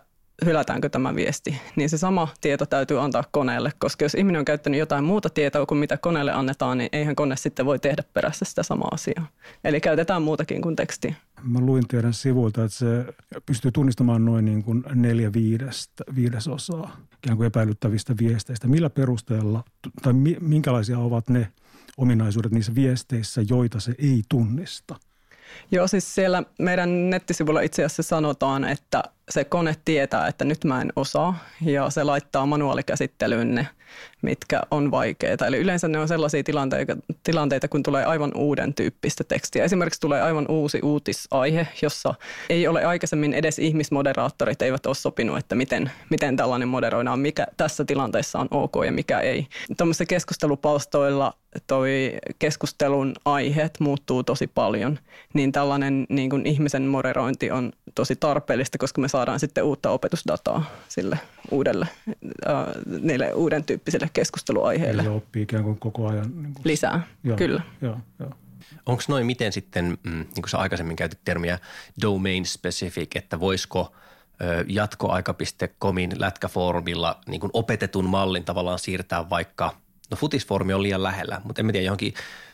hylätäänkö 0.45 0.89
tämä 0.89 1.15
viesti, 1.15 1.61
niin 1.75 1.89
se 1.89 1.97
sama 1.97 2.27
tieto 2.41 2.65
täytyy 2.65 3.01
antaa 3.01 3.23
koneelle, 3.31 3.71
koska 3.79 4.05
jos 4.05 4.15
ihminen 4.15 4.39
on 4.39 4.45
käyttänyt 4.45 4.79
jotain 4.79 5.03
muuta 5.03 5.29
tietoa 5.29 5.65
kuin 5.65 5.77
mitä 5.77 5.97
koneelle 5.97 6.31
annetaan, 6.31 6.77
niin 6.77 6.89
eihän 6.91 7.15
kone 7.15 7.35
sitten 7.35 7.65
voi 7.65 7.79
tehdä 7.79 8.03
perässä 8.13 8.45
sitä 8.45 8.63
samaa 8.63 8.89
asiaa. 8.91 9.27
Eli 9.63 9.81
käytetään 9.81 10.21
muutakin 10.21 10.61
kuin 10.61 10.75
tekstiä. 10.75 11.15
Mä 11.43 11.59
luin 11.59 11.87
teidän 11.87 12.13
sivuilta, 12.13 12.63
että 12.63 12.77
se 12.77 13.05
pystyy 13.45 13.71
tunnistamaan 13.71 14.25
noin 14.25 14.45
niin 14.45 14.63
kuin 14.63 14.83
neljä 14.93 15.33
viidestä, 15.33 16.03
viidesosaa 16.15 16.97
ikään 17.17 17.37
kuin 17.37 17.47
epäilyttävistä 17.47 18.15
viesteistä. 18.19 18.67
Millä 18.67 18.89
perusteella 18.89 19.63
tai 20.01 20.13
minkälaisia 20.39 20.99
ovat 20.99 21.29
ne 21.29 21.47
ominaisuudet 21.97 22.51
niissä 22.51 22.75
viesteissä, 22.75 23.41
joita 23.49 23.79
se 23.79 23.95
ei 23.99 24.21
tunnista? 24.29 24.95
Joo, 25.71 25.87
siis 25.87 26.15
siellä 26.15 26.43
meidän 26.59 27.09
nettisivulla 27.09 27.61
itse 27.61 27.85
asiassa 27.85 28.03
sanotaan, 28.03 28.63
että 28.63 29.03
se 29.29 29.43
kone 29.43 29.75
tietää, 29.85 30.27
että 30.27 30.45
nyt 30.45 30.63
mä 30.63 30.81
en 30.81 30.93
osaa 30.95 31.37
ja 31.61 31.89
se 31.89 32.03
laittaa 32.03 32.45
manuaalikäsittelyyn 32.45 33.55
ne, 33.55 33.67
mitkä 34.21 34.61
on 34.71 34.91
vaikeita. 34.91 35.47
Eli 35.47 35.57
yleensä 35.57 35.87
ne 35.87 35.99
on 35.99 36.07
sellaisia 36.07 36.43
tilanteita, 36.43 36.97
tilanteita, 37.23 37.67
kun 37.67 37.83
tulee 37.83 38.05
aivan 38.05 38.31
uuden 38.35 38.73
tyyppistä 38.73 39.23
tekstiä. 39.23 39.63
Esimerkiksi 39.63 40.01
tulee 40.01 40.21
aivan 40.21 40.45
uusi 40.49 40.79
uutisaihe, 40.83 41.67
jossa 41.81 42.15
ei 42.49 42.67
ole 42.67 42.85
aikaisemmin 42.85 43.33
edes 43.33 43.59
ihmismoderaattorit 43.59 44.61
eivät 44.61 44.85
ole 44.85 44.95
sopinut, 44.95 45.37
että 45.37 45.55
miten, 45.55 45.91
miten 46.09 46.37
tällainen 46.37 46.67
moderoidaan, 46.67 47.19
mikä 47.19 47.47
tässä 47.57 47.85
tilanteessa 47.85 48.39
on 48.39 48.47
ok 48.51 48.73
ja 48.85 48.91
mikä 48.91 49.19
ei. 49.19 49.47
Tuommoisissa 49.77 50.05
keskustelupalstoilla 50.05 51.33
toi 51.67 52.13
keskustelun 52.39 53.13
aiheet 53.25 53.79
muuttuu 53.79 54.23
tosi 54.23 54.47
paljon, 54.47 54.99
niin 55.33 55.51
tällainen 55.51 56.05
niin 56.09 56.29
kuin 56.29 56.45
ihmisen 56.45 56.83
moderointi 56.83 57.51
on 57.51 57.71
tosi 57.95 58.15
tarpeellista, 58.15 58.77
koska 58.77 59.01
me 59.01 59.07
saadaan 59.15 59.39
sitten 59.39 59.63
uutta 59.63 59.89
opetusdataa 59.89 60.65
sille 60.87 61.19
uudelle, 61.51 61.87
äh, 62.49 62.65
niille 63.01 63.33
uuden 63.33 63.63
tyyppisille 63.63 64.09
keskusteluaiheille. 64.13 65.01
Eli 65.01 65.09
oppii 65.11 65.43
ikään 65.43 65.63
kuin 65.63 65.79
koko 65.79 66.07
ajan. 66.07 66.43
Niin 66.43 66.53
kuin... 66.53 66.61
Lisää, 66.63 67.07
joo, 67.23 67.37
kyllä. 67.37 67.61
Joo, 67.81 67.97
joo. 68.19 68.29
Onko 68.85 69.03
noin 69.07 69.25
miten 69.25 69.51
sitten, 69.51 69.97
mm, 70.03 70.11
niin 70.11 70.41
kuin 70.41 70.49
sä 70.49 70.57
aikaisemmin 70.57 70.95
käytit 70.95 71.19
termiä 71.25 71.59
domain 72.01 72.45
specific, 72.45 73.15
että 73.15 73.39
voisiko 73.39 73.93
jatkoaika.comin 74.67 76.11
lätkäfoorumilla 76.17 77.19
niin 77.27 77.41
kuin 77.41 77.51
opetetun 77.53 78.05
mallin 78.05 78.43
tavallaan 78.43 78.79
siirtää 78.79 79.29
vaikka 79.29 79.73
no 80.11 80.17
futisformi 80.17 80.73
on 80.73 80.83
liian 80.83 81.03
lähellä, 81.03 81.41
mutta 81.43 81.61
en 81.61 81.71
tiedä 81.71 81.85
johonkin 81.85 82.13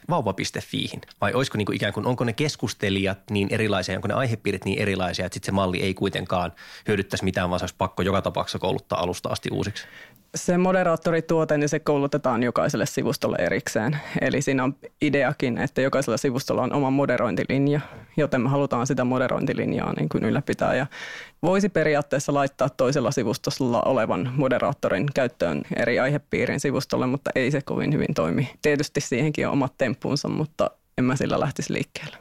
vauva.fiihin. 0.10 1.02
Vai 1.22 1.34
olisiko 1.34 1.58
niin 1.58 1.66
kuin 1.66 1.76
ikään 1.76 1.94
kuin, 1.94 2.06
onko 2.06 2.24
ne 2.24 2.34
keskustelijat 2.34 3.20
niin 3.30 3.48
erilaisia, 3.52 3.96
onko 3.96 4.08
ne 4.08 4.14
aihepiirit 4.14 4.66
niin 4.66 4.80
erilaisia, 4.80 5.26
että 5.26 5.34
sitten 5.34 5.46
se 5.46 5.52
malli 5.52 5.82
ei 5.82 5.94
kuitenkaan 5.94 6.52
hyödyttäisi 6.88 7.24
mitään, 7.24 7.50
vaan 7.50 7.60
se 7.60 7.64
olisi 7.64 7.76
pakko 7.78 8.02
joka 8.02 8.22
tapauksessa 8.22 8.60
kouluttaa 8.60 9.00
alusta 9.00 9.30
asti 9.30 9.50
uusiksi? 9.52 9.88
Se 10.36 10.58
moderaattorituote, 10.58 11.58
niin 11.58 11.70
se 11.70 11.80
koulutetaan 11.80 12.44
jokaiselle 12.44 12.86
sivustolle 12.86 13.38
erikseen. 13.40 14.00
Eli 14.22 14.42
siinä 14.42 14.64
on 14.64 14.76
ideakin, 15.02 15.58
että 15.58 15.82
jokaisella 15.82 16.18
sivustolla 16.18 16.64
on 16.64 16.74
oma 16.74 16.90
moderointilinja, 16.90 17.82
joten 18.18 18.42
me 18.42 18.50
halutaan 18.50 18.88
sitä 18.88 19.04
moderointilinjaa 19.04 19.94
niin 19.94 20.10
kuin 20.10 20.26
ylläpitää. 20.26 20.76
Ja 20.76 20.88
voisi 21.42 21.70
periaatteessa 21.70 22.34
laittaa 22.34 22.70
toisella 22.70 23.12
sivustolla 23.12 23.82
olevan 23.82 24.34
moderaattorin 24.36 25.08
käyttöön 25.14 25.62
eri 25.76 26.00
aihepiirin 26.00 26.60
sivustolle, 26.60 27.08
mutta 27.08 27.32
ei 27.36 27.52
se 27.52 27.62
kovin 27.62 27.94
hyvin 27.94 28.14
toimi. 28.16 28.50
Tietysti 28.62 29.02
siihenkin 29.02 29.48
on 29.48 29.54
omat 29.54 29.74
temppuunsa, 29.78 30.28
mutta 30.30 30.72
en 30.98 31.04
mä 31.04 31.16
sillä 31.16 31.40
lähtisi 31.40 31.74
liikkeelle. 31.74 32.18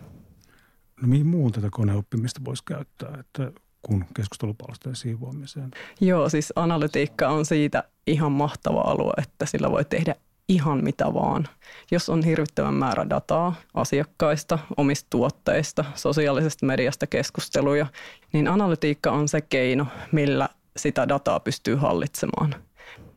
No 1.02 1.08
mihin 1.08 1.26
muun 1.26 1.52
tätä 1.52 1.68
koneoppimista 1.70 2.40
voisi 2.44 2.62
käyttää, 2.64 3.18
että 3.20 3.52
kun 3.82 4.04
keskustelupalstojen 4.16 4.96
siivoamiseen? 4.96 5.70
Joo, 6.00 6.28
siis 6.28 6.52
analytiikka 6.56 7.28
on 7.28 7.46
siitä 7.46 7.84
ihan 8.06 8.32
mahtava 8.32 8.80
alue, 8.80 9.12
että 9.18 9.46
sillä 9.46 9.70
voi 9.70 9.84
tehdä 9.84 10.14
ihan 10.48 10.84
mitä 10.84 11.14
vaan. 11.14 11.48
Jos 11.90 12.08
on 12.08 12.24
hirvittävän 12.24 12.74
määrä 12.74 13.10
dataa 13.10 13.54
asiakkaista, 13.74 14.58
omista 14.76 15.06
tuotteista, 15.10 15.84
sosiaalisesta 15.94 16.66
mediasta 16.66 17.06
keskusteluja, 17.06 17.86
niin 18.32 18.48
analytiikka 18.48 19.10
on 19.10 19.28
se 19.28 19.40
keino, 19.40 19.86
millä 20.12 20.48
sitä 20.76 21.08
dataa 21.08 21.40
pystyy 21.40 21.74
hallitsemaan. 21.74 22.54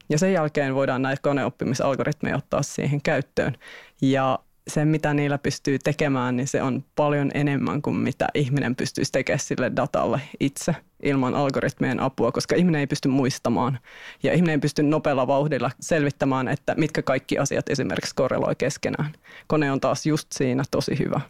Ja 0.10 0.17
sen 0.17 0.34
jälkeen 0.34 0.76
voidaan 0.76 1.02
näitä 1.02 1.21
koneoppimisalgoritmeja 1.21 2.38
ottaa 2.38 2.63
siihen 2.63 3.02
käyttöön. 3.02 3.58
Ja 4.02 4.39
se, 4.67 4.86
mitä 4.86 5.13
niillä 5.13 5.38
pystyy 5.38 5.80
tekemään, 5.80 6.36
niin 6.36 6.47
se 6.47 6.62
on 6.62 6.84
paljon 6.95 7.32
enemmän 7.34 7.82
kuin 7.82 7.95
mitä 7.95 8.28
ihminen 8.34 8.76
pystyisi 8.76 9.12
tekemään 9.12 9.39
sille 9.39 9.71
datalle 9.76 10.21
itse 10.39 10.76
ilman 11.04 11.36
algoritmien 11.36 11.99
apua, 11.99 12.32
koska 12.32 12.56
ihminen 12.56 12.80
ei 12.80 12.88
pysty 12.88 13.10
muistamaan 13.10 13.80
ja 14.23 14.34
ihminen 14.34 14.54
ei 14.54 14.60
pysty 14.60 14.84
nopealla 14.84 15.28
vauhdilla 15.28 15.71
selvittämään, 15.80 16.47
että 16.47 16.76
mitkä 16.78 17.02
kaikki 17.02 17.38
asiat 17.38 17.69
esimerkiksi 17.69 18.15
korreloi 18.15 18.56
keskenään. 18.56 19.13
Kone 19.47 19.71
on 19.71 19.80
taas 19.82 20.06
just 20.06 20.28
siinä 20.32 20.63
tosi 20.71 20.99
hyvä. 20.99 21.21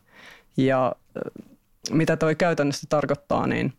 Ja 0.57 0.95
mitä 1.91 2.17
toi 2.17 2.35
käytännössä 2.35 2.87
tarkoittaa, 2.89 3.47
niin 3.47 3.73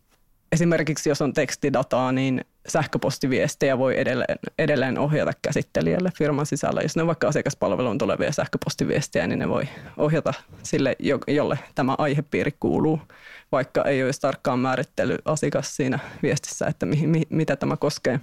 esimerkiksi 0.51 1.09
jos 1.09 1.21
on 1.21 1.33
tekstidataa, 1.33 2.11
niin 2.11 2.45
sähköpostiviestejä 2.67 3.77
voi 3.77 3.99
edelleen, 3.99 4.39
edelleen 4.59 4.97
ohjata 4.97 5.31
käsittelijälle 5.41 6.11
firman 6.17 6.45
sisällä. 6.45 6.81
Jos 6.81 6.95
ne 6.95 7.01
on 7.01 7.07
vaikka 7.07 7.27
asiakaspalveluun 7.27 7.97
tulevia 7.97 8.31
sähköpostiviestejä, 8.31 9.27
niin 9.27 9.39
ne 9.39 9.49
voi 9.49 9.63
ohjata 9.97 10.33
sille, 10.63 10.95
jolle 11.27 11.59
tämä 11.75 11.95
aihepiiri 11.97 12.51
kuuluu, 12.59 12.99
vaikka 13.51 13.83
ei 13.83 14.03
olisi 14.03 14.21
tarkkaan 14.21 14.59
määrittely 14.59 15.17
asiakas 15.25 15.75
siinä 15.75 15.99
viestissä, 16.23 16.67
että 16.67 16.85
mi, 16.85 17.07
mi, 17.07 17.21
mitä 17.29 17.55
tämä 17.55 17.77
koskee. 17.77 18.19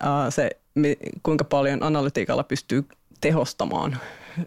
Ää, 0.00 0.30
se, 0.30 0.50
mi, 0.74 0.96
kuinka 1.22 1.44
paljon 1.44 1.82
analytiikalla 1.82 2.44
pystyy 2.44 2.84
tehostamaan 3.20 3.96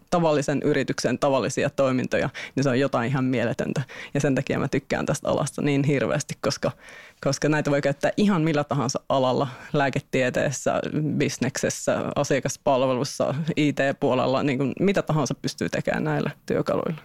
tavallisen 0.09 0.61
yrityksen 0.63 1.19
tavallisia 1.19 1.69
toimintoja, 1.69 2.29
niin 2.55 2.63
se 2.63 2.69
on 2.69 2.79
jotain 2.79 3.09
ihan 3.09 3.23
mieletöntä. 3.25 3.81
Ja 4.13 4.21
sen 4.21 4.35
takia 4.35 4.59
mä 4.59 4.67
tykkään 4.67 5.05
tästä 5.05 5.29
alasta 5.29 5.61
niin 5.61 5.83
hirveästi, 5.83 6.33
koska, 6.41 6.71
koska 7.21 7.49
näitä 7.49 7.71
voi 7.71 7.81
käyttää 7.81 8.11
ihan 8.17 8.41
millä 8.41 8.63
tahansa 8.63 8.99
alalla, 9.09 9.47
lääketieteessä, 9.73 10.81
bisneksessä, 11.17 12.11
asiakaspalvelussa, 12.15 13.35
IT-puolella, 13.55 14.43
niin 14.43 14.57
kuin 14.57 14.73
mitä 14.79 15.01
tahansa 15.01 15.35
pystyy 15.35 15.69
tekemään 15.69 16.03
näillä 16.03 16.31
työkaluilla. 16.45 17.01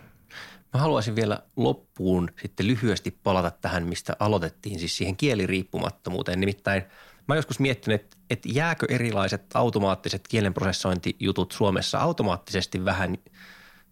Mä 0.74 0.80
haluaisin 0.80 1.16
vielä 1.16 1.38
loppuun 1.56 2.30
sitten 2.42 2.66
lyhyesti 2.66 3.18
palata 3.22 3.50
tähän, 3.50 3.86
mistä 3.86 4.16
aloitettiin, 4.18 4.78
siis 4.78 4.96
siihen 4.96 5.16
kieliriippumattomuuteen. 5.16 6.40
Nimittäin– 6.40 6.82
Mä 7.28 7.36
joskus 7.36 7.60
miettinyt, 7.60 8.00
että, 8.00 8.16
että 8.30 8.48
jääkö 8.52 8.86
erilaiset 8.88 9.42
automaattiset 9.54 10.28
kielenprosessointijutut 10.28 11.52
Suomessa 11.52 11.98
automaattisesti 11.98 12.84
vähän 12.84 13.18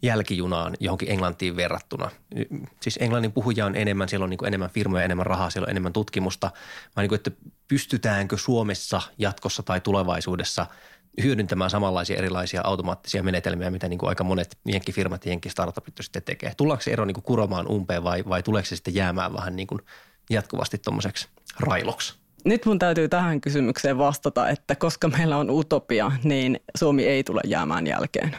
jälkijunaan 0.02 0.74
johonkin 0.80 1.10
englantiin 1.10 1.56
verrattuna. 1.56 2.10
Siis 2.82 2.98
englannin 3.00 3.32
puhuja 3.32 3.66
on 3.66 3.76
enemmän, 3.76 4.08
siellä 4.08 4.24
on 4.24 4.30
niin 4.30 4.46
enemmän 4.46 4.70
firmoja, 4.70 5.04
enemmän 5.04 5.26
rahaa, 5.26 5.50
siellä 5.50 5.66
on 5.66 5.70
enemmän 5.70 5.92
tutkimusta. 5.92 6.50
Vai 6.96 7.04
niin 7.04 7.08
kuin, 7.08 7.16
että 7.16 7.30
pystytäänkö 7.68 8.38
Suomessa 8.38 9.02
jatkossa 9.18 9.62
tai 9.62 9.80
tulevaisuudessa 9.80 10.66
hyödyntämään 11.22 11.70
samanlaisia 11.70 12.16
erilaisia 12.16 12.60
automaattisia 12.64 13.22
menetelmiä, 13.22 13.70
mitä 13.70 13.88
niin 13.88 13.98
kuin 13.98 14.08
aika 14.08 14.24
monet 14.24 14.58
jenkkifirmat 14.66 15.24
ja 15.24 15.30
jenkkistartupit 15.30 15.94
sitten 16.00 16.22
tekee. 16.22 16.52
Tullaanko 16.56 16.82
se 16.82 16.90
ero 16.90 17.04
niin 17.04 17.14
kuin 17.14 17.24
kuromaan 17.24 17.68
umpeen 17.68 18.04
vai, 18.04 18.24
vai 18.28 18.42
tuleeko 18.42 18.66
se 18.66 18.76
sitten 18.76 18.94
jäämään 18.94 19.32
vähän 19.32 19.56
niin 19.56 19.66
kuin 19.66 19.80
jatkuvasti 20.30 20.78
tuommoiseksi 20.78 21.28
railoksi? 21.60 22.14
Nyt 22.44 22.66
mun 22.66 22.79
täytyy 22.79 23.09
tähän 23.09 23.40
kysymykseen 23.40 23.98
vastata, 23.98 24.48
että 24.48 24.74
koska 24.74 25.09
meillä 25.09 25.37
on 25.37 25.51
utopia, 25.51 26.12
niin 26.24 26.61
Suomi 26.79 27.07
ei 27.07 27.24
tule 27.24 27.40
jäämään 27.46 27.87
jälkeen. 27.87 28.37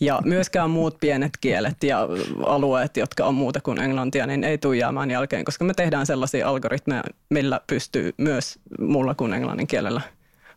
Ja 0.00 0.20
myöskään 0.24 0.70
muut 0.70 1.00
pienet 1.00 1.32
kielet 1.40 1.84
ja 1.84 2.08
alueet, 2.46 2.96
jotka 2.96 3.24
on 3.24 3.34
muuta 3.34 3.60
kuin 3.60 3.80
englantia, 3.80 4.26
niin 4.26 4.44
ei 4.44 4.58
tule 4.58 4.76
jäämään 4.76 5.10
jälkeen, 5.10 5.44
koska 5.44 5.64
me 5.64 5.74
tehdään 5.74 6.06
sellaisia 6.06 6.48
algoritmeja, 6.48 7.02
millä 7.30 7.60
pystyy 7.66 8.14
myös 8.18 8.58
muulla 8.80 9.14
kuin 9.14 9.34
englannin 9.34 9.66
kielellä– 9.66 10.00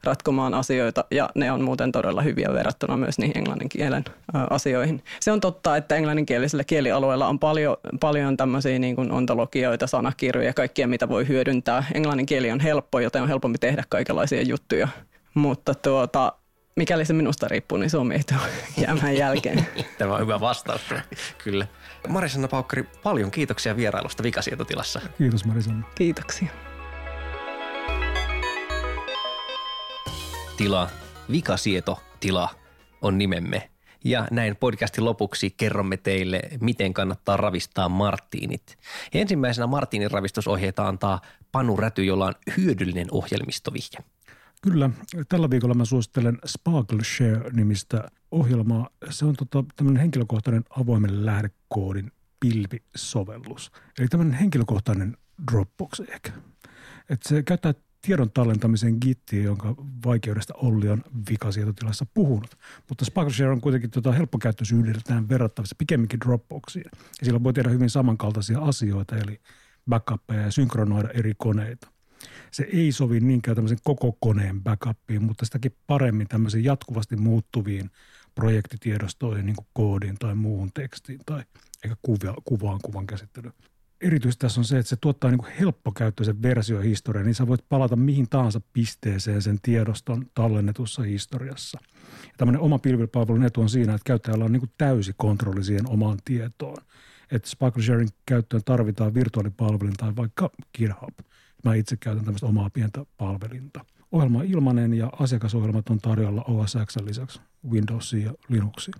ratkomaan 0.08 0.54
asioita 0.54 1.06
ja 1.12 1.30
ne 1.36 1.52
on 1.52 1.62
muuten 1.62 1.92
todella 1.92 2.22
hyviä 2.22 2.50
verrattuna 2.54 2.98
myös 2.98 3.18
niihin 3.18 3.38
englannin 3.38 3.70
kielen 3.70 4.06
asioihin. 4.50 5.04
Se 5.20 5.32
on 5.32 5.42
totta, 5.42 5.78
että 5.78 5.96
englanninkielisellä 5.96 6.64
kielialueella 6.64 7.28
on 7.28 7.40
paljon, 7.40 7.78
paljon 8.00 8.38
tämmöisiä 8.38 8.80
niin 8.80 8.96
kuin 8.96 9.12
ontologioita, 9.12 9.88
sanakirjoja 9.88 10.50
ja 10.50 10.54
kaikkia, 10.54 10.88
mitä 10.88 11.10
voi 11.10 11.28
hyödyntää. 11.28 11.84
Englannin 11.94 12.26
kieli 12.26 12.52
on 12.52 12.60
helppo, 12.60 13.00
joten 13.00 13.22
on 13.22 13.28
helpompi 13.28 13.58
tehdä 13.58 13.84
kaikenlaisia 13.90 14.42
juttuja. 14.42 14.88
Mutta 15.34 15.76
tuota, 15.76 16.34
mikäli 16.76 17.06
se 17.06 17.14
minusta 17.14 17.48
riippuu, 17.48 17.78
niin 17.78 17.90
Suomi 17.90 18.16
ei 18.16 18.24
tule 18.24 18.50
jäämään 18.86 19.18
jälkeen. 19.18 19.68
Tämä 19.98 20.14
on 20.14 20.22
hyvä 20.22 20.40
vastaus, 20.40 20.82
kyllä. 21.44 21.68
Marisanna 22.08 22.48
Paukkari, 22.48 22.84
paljon 23.04 23.32
kiitoksia 23.32 23.78
vierailusta 23.78 24.24
Vikasietotilassa. 24.24 25.02
Kiitos 25.18 25.46
Marisanna. 25.46 25.88
Kiitoksia. 25.96 26.67
Tila, 30.58 30.90
vikasieto 31.32 32.00
tila 32.20 32.50
on 33.02 33.18
nimemme. 33.18 33.70
Ja 34.04 34.28
näin 34.32 34.56
podcastin 34.56 35.06
lopuksi 35.06 35.50
kerromme 35.58 35.98
teille, 35.98 36.42
miten 36.62 36.94
kannattaa 36.94 37.38
ravistaa 37.38 37.90
Martiinit. 37.90 38.78
Ensimmäisenä 39.14 39.68
Martiinin 39.68 40.12
ravistusohjeita 40.12 40.88
antaa 40.88 41.22
Panu 41.52 41.78
Räty, 41.78 42.04
jolla 42.04 42.26
on 42.26 42.34
hyödyllinen 42.58 43.08
ohjelmistovihje. 43.12 44.00
Kyllä. 44.62 44.90
Tällä 45.30 45.50
viikolla 45.50 45.74
mä 45.74 45.86
suosittelen 45.86 46.38
Sparkle 46.46 47.04
Share-nimistä 47.04 48.12
ohjelmaa. 48.32 48.90
Se 49.10 49.26
on 49.26 49.36
tota, 49.36 49.64
tämmöinen 49.76 50.02
henkilökohtainen 50.02 50.64
avoimen 50.70 51.26
lähdekoodin 51.26 52.12
pilvisovellus. 52.40 53.72
Eli 54.00 54.08
tämmöinen 54.08 54.40
henkilökohtainen 54.40 55.18
Dropbox 55.52 56.00
ehkä. 56.00 56.32
Et 57.10 57.24
se 57.24 57.44
käyttää 57.44 57.74
tiedon 58.02 58.32
tallentamisen 58.32 58.98
gittiä, 59.02 59.44
jonka 59.44 59.76
vaikeudesta 60.06 60.54
Olli 60.54 60.90
on 60.90 61.04
vikasietotilassa 61.30 62.06
puhunut. 62.14 62.58
Mutta 62.90 63.06
SparkleShare 63.06 63.52
on 63.52 63.62
kuitenkin 63.62 63.92
tota 63.92 64.12
helppokäyttöisyydeltään 64.12 65.30
verrattavissa 65.30 65.76
pikemminkin 65.78 66.20
Dropboxiin. 66.20 66.86
Ja 66.94 67.26
sillä 67.26 67.44
voi 67.44 67.54
tehdä 67.54 67.70
hyvin 67.70 67.90
samankaltaisia 67.90 68.60
asioita, 68.60 69.18
eli 69.18 69.42
backuppeja 69.90 70.42
ja 70.42 70.52
synkronoida 70.52 71.10
eri 71.14 71.34
koneita. 71.38 71.88
Se 72.52 72.68
ei 72.74 72.92
sovi 72.92 73.20
niinkään 73.20 73.56
tämmöisen 73.56 73.78
koko 73.84 74.18
koneen 74.20 74.64
backupiin, 74.64 75.24
mutta 75.24 75.46
sitäkin 75.46 75.76
paremmin 75.88 76.28
tämmöisiin 76.28 76.64
jatkuvasti 76.64 77.16
muuttuviin 77.16 77.92
projektitiedostoihin, 78.36 79.46
niin 79.46 79.56
kuin 79.56 79.68
koodiin 79.74 80.18
tai 80.20 80.36
muuhun 80.36 80.72
tekstiin 80.74 81.20
tai 81.26 81.44
eikä 81.84 81.96
kuvaan 82.46 82.80
kuvan 82.84 83.08
käsittelyyn 83.08 83.54
erityisesti 84.02 84.42
tässä 84.42 84.62
on 84.62 84.66
se, 84.66 84.78
että 84.78 84.90
se 84.90 84.96
tuottaa 84.96 85.32
niin 85.32 85.54
helppokäyttöisen 85.60 86.42
versiohistorian, 86.42 87.26
niin 87.26 87.36
sä 87.36 87.48
voit 87.48 87.70
palata 87.70 87.96
mihin 87.96 88.30
tahansa 88.30 88.62
pisteeseen 88.74 89.42
sen 89.42 89.60
tiedoston 89.62 90.26
tallennetussa 90.34 91.04
historiassa. 91.04 91.80
Ja 92.24 92.34
tämmöinen 92.38 92.62
oma 92.62 92.80
pilvipalvelun 92.80 93.44
etu 93.44 93.62
on 93.62 93.70
siinä, 93.70 93.94
että 93.94 94.06
käyttäjällä 94.06 94.46
on 94.46 94.52
niin 94.52 94.62
kuin 94.62 94.72
täysi 94.78 95.14
kontrolli 95.18 95.64
siihen 95.64 95.90
omaan 95.90 96.18
tietoon. 96.26 96.84
Että 97.32 97.50
Sparkle 97.50 97.84
Sharing 97.84 98.10
käyttöön 98.26 98.64
tarvitaan 98.66 99.14
virtuaalipalvelin 99.14 99.94
tai 99.98 100.16
vaikka 100.16 100.50
GitHub. 100.78 101.20
Mä 101.64 101.76
itse 101.76 101.98
käytän 101.98 102.26
tämmöistä 102.26 102.48
omaa 102.48 102.70
pientä 102.70 103.06
palvelinta. 103.18 103.86
Ohjelma 104.12 104.40
on 104.40 104.46
ilmainen 104.46 104.94
ja 104.94 105.10
asiakasohjelmat 105.20 105.90
on 105.90 106.00
tarjolla 106.00 106.44
OS 106.48 106.78
X 106.86 106.96
lisäksi 107.02 107.40
Windowsiin 107.70 108.24
ja 108.24 108.34
Linuxiin. 108.50 108.96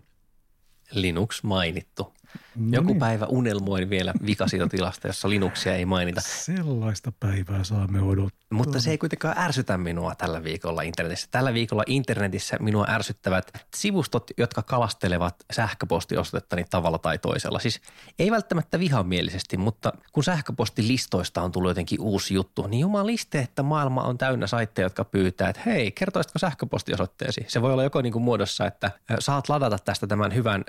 Linux 0.92 1.44
mainittu. 1.44 2.14
No 2.56 2.76
Joku 2.76 2.88
niin. 2.88 3.00
päivä 3.00 3.26
unelmoin 3.26 3.90
vielä 3.90 4.14
vikasietotilasta, 4.26 5.08
jossa 5.08 5.30
Linuxia 5.30 5.76
ei 5.76 5.86
mainita. 5.86 6.22
Sellaista 6.22 7.12
päivää 7.20 7.64
saamme 7.64 8.02
odottaa. 8.02 8.38
Mutta 8.52 8.80
se 8.80 8.92
ei 8.92 8.98
kuitenkaan 8.98 9.38
ärsytä 9.38 9.78
minua 9.78 10.16
tällä 10.16 10.44
viikolla 10.44 10.82
internetissä. 10.82 11.28
Tällä 11.32 11.54
viikolla 11.54 11.84
internetissä 11.88 12.58
minua 12.60 12.86
ärsyttävät 12.90 13.52
sivustot, 13.76 14.32
jotka 14.38 14.64
kalastelevat 14.64 15.36
sähköpostiosoitettani 15.52 16.66
tavalla 16.70 16.98
tai 16.98 17.18
toisella. 17.18 17.60
Siis 17.60 17.82
ei 18.20 18.32
välttämättä 18.32 18.80
vihamielisesti, 18.80 19.58
mutta 19.58 19.94
kun 20.14 20.24
sähköpostilistoista 20.24 21.42
on 21.42 21.52
tullut 21.52 21.70
jotenkin 21.70 22.02
uusi 22.02 22.34
juttu, 22.34 22.68
niin 22.68 22.80
jumaliste, 22.80 23.40
että 23.40 23.64
maailma 23.64 24.04
on 24.04 24.18
täynnä 24.18 24.48
saitteja, 24.48 24.86
jotka 24.86 25.06
pyytää, 25.06 25.50
että 25.50 25.62
hei, 25.66 25.92
kertoisitko 25.92 26.40
sähköpostiosoitteesi? 26.40 27.46
Se 27.48 27.62
voi 27.62 27.74
olla 27.74 27.84
joko 27.84 28.02
niin 28.02 28.14
kuin 28.14 28.24
muodossa, 28.24 28.66
että 28.66 28.92
saat 29.20 29.50
ladata 29.50 29.78
tästä 29.80 30.08
tämän 30.08 30.36
hyvän 30.36 30.64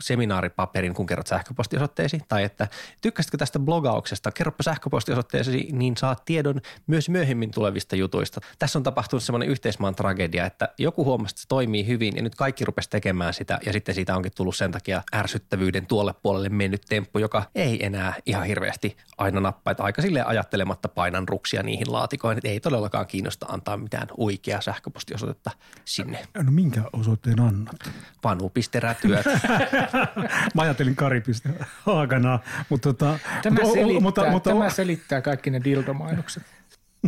seminaaripaperin, 0.00 0.94
kun 0.96 1.06
kerrot 1.06 1.26
sähköpostiosoitteesi, 1.26 2.20
tai 2.28 2.44
että 2.44 2.68
tykkäsitkö 3.00 3.38
tästä 3.38 3.58
blogauksesta, 3.58 4.32
kerropa 4.32 4.62
sähköpostiosoitteesi, 4.62 5.68
niin 5.72 5.96
saat 5.96 6.24
tiedon 6.24 6.60
myös 6.86 7.08
myöhemmin 7.08 7.50
tulevista 7.50 7.96
jutuista. 7.96 8.40
Tässä 8.58 8.78
on 8.78 8.82
tapahtunut 8.82 9.22
semmoinen 9.22 9.48
yhteismaan 9.48 9.94
tragedia, 9.94 10.46
että 10.46 10.68
joku 10.78 11.04
huomasi, 11.04 11.32
että 11.32 11.42
se 11.42 11.48
toimii 11.48 11.86
hyvin 11.86 12.16
ja 12.16 12.22
nyt 12.22 12.34
kaikki 12.34 12.64
rupesi 12.64 12.90
tekemään 12.90 13.34
sitä 13.34 13.58
ja 13.66 13.72
sitten 13.72 13.94
siitä 13.94 14.16
onkin 14.16 14.32
tullut 14.36 14.56
sen 14.56 14.72
takia 14.72 15.02
ärsyttävyyden 15.14 15.86
tuolle 15.86 16.14
puolelle 16.22 16.48
mennyt 16.48 16.82
temppu, 16.88 17.18
joka 17.18 17.42
ei 17.54 17.86
enää 17.86 18.14
ihan 18.26 18.44
hirveästi 18.44 18.96
aina 19.18 19.40
nappaa, 19.40 19.70
että 19.70 19.82
aika 19.82 20.02
sille 20.02 20.22
ajattelematta 20.22 20.88
painan 20.88 21.28
ruksia 21.28 21.62
niihin 21.62 21.92
laatikoihin, 21.92 22.38
että 22.38 22.48
ei 22.48 22.60
todellakaan 22.60 23.06
kiinnosta 23.06 23.46
antaa 23.46 23.76
mitään 23.76 24.08
oikeaa 24.16 24.60
sähköpostiosoitetta 24.60 25.50
sinne. 25.84 26.26
No 26.34 26.50
minkä 26.50 26.82
osoitteen 26.92 27.40
annat? 27.40 27.76
Panu.rätyöt. 28.22 29.26
Mä 30.54 30.62
ajattelin 30.76 30.96
Karipiste 30.96 31.48
Haakana, 31.86 32.38
mutta 32.68 32.92
tota, 32.92 33.18
tämä, 33.42 33.56
selittää, 33.64 34.00
mutta, 34.00 34.30
mutta, 34.30 34.50
tämä 34.50 34.70
selittää 34.70 35.20
kaikki 35.20 35.50
ne 35.50 35.60
dildomainokset. 35.64 36.42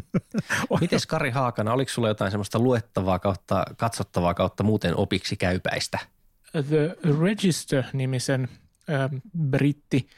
Mites 0.80 1.06
Kari 1.06 1.30
Haakana, 1.30 1.72
oliko 1.72 1.90
sulla 1.90 2.08
jotain 2.08 2.30
semmoista 2.30 2.58
luettavaa 2.58 3.18
kautta, 3.18 3.64
katsottavaa 3.76 4.34
kautta 4.34 4.62
muuten 4.62 4.96
opiksi 4.96 5.36
käypäistä? 5.36 5.98
The 6.52 6.96
Register-nimisen 7.20 8.48
äh, 8.90 9.10
britti 9.38 10.08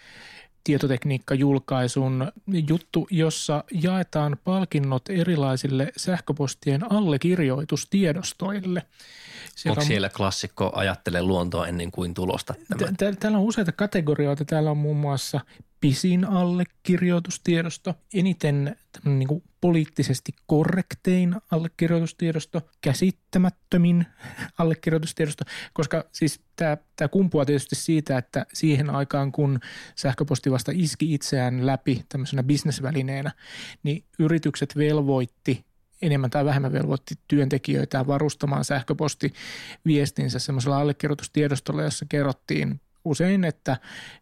tietotekniikkajulkaisun 0.64 2.32
juttu, 2.68 3.06
jossa 3.10 3.64
jaetaan 3.70 4.36
palkinnot 4.44 5.02
erilaisille 5.08 5.92
sähköpostien 5.96 6.92
allekirjoitustiedostoille. 6.92 8.82
Siellä 9.56 9.72
Onko 9.72 9.84
siellä 9.84 10.08
klassikko 10.08 10.70
ajattele 10.74 11.22
luontoa 11.22 11.66
ennen 11.66 11.90
kuin 11.90 12.14
tulosta? 12.14 12.54
Täällä 13.20 13.38
on 13.38 13.44
useita 13.44 13.72
kategorioita. 13.72 14.44
Täällä 14.44 14.70
on 14.70 14.76
muun 14.76 14.96
muassa 14.96 15.40
pisin 15.80 16.24
allekirjoitustiedosto, 16.24 17.94
eniten 18.14 18.76
niin 19.04 19.28
kuin 19.28 19.42
poliittisesti 19.60 20.32
korrektein 20.46 21.36
allekirjoitustiedosto, 21.50 22.60
käsittämättömin 22.80 24.06
allekirjoitustiedosto, 24.58 25.44
koska 25.72 26.04
siis 26.12 26.40
tämä, 26.56 26.76
tämä 26.96 27.08
kumpuaa 27.08 27.44
tietysti 27.44 27.74
siitä, 27.74 28.18
että 28.18 28.46
siihen 28.52 28.90
aikaan 28.90 29.32
kun 29.32 29.60
sähköposti 29.96 30.50
vasta 30.50 30.72
iski 30.74 31.14
itseään 31.14 31.66
läpi 31.66 32.04
tämmöisenä 32.08 32.42
bisnesvälineenä, 32.42 33.32
niin 33.82 34.04
yritykset 34.18 34.76
velvoitti 34.76 35.64
enemmän 36.02 36.30
tai 36.30 36.44
vähemmän 36.44 36.72
velvoitti 36.72 37.14
työntekijöitä 37.28 38.06
varustamaan 38.06 38.64
sähköpostiviestinsä 38.64 40.38
semmoisella 40.38 40.80
allekirjoitustiedostolla, 40.80 41.82
jossa 41.82 42.06
kerrottiin 42.08 42.80
usein, 43.04 43.44
että, 43.44 43.76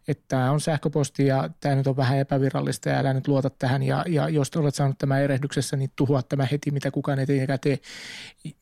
että 0.07 0.23
tämä 0.27 0.51
on 0.51 0.61
sähköposti 0.61 1.25
ja 1.25 1.49
tämä 1.59 1.75
nyt 1.75 1.87
on 1.87 1.97
vähän 1.97 2.17
epävirallista 2.17 2.89
ja 2.89 2.97
älä 2.97 3.13
nyt 3.13 3.27
luota 3.27 3.49
tähän. 3.49 3.83
Ja, 3.83 4.05
ja 4.07 4.29
jos 4.29 4.51
olet 4.55 4.75
saanut 4.75 4.97
tämä 4.97 5.19
erehdyksessä, 5.19 5.77
niin 5.77 5.91
tuhoa 5.95 6.21
tämä 6.21 6.45
heti, 6.45 6.71
mitä 6.71 6.91
kukaan 6.91 7.19
ei 7.19 7.25
tee, 7.25 7.79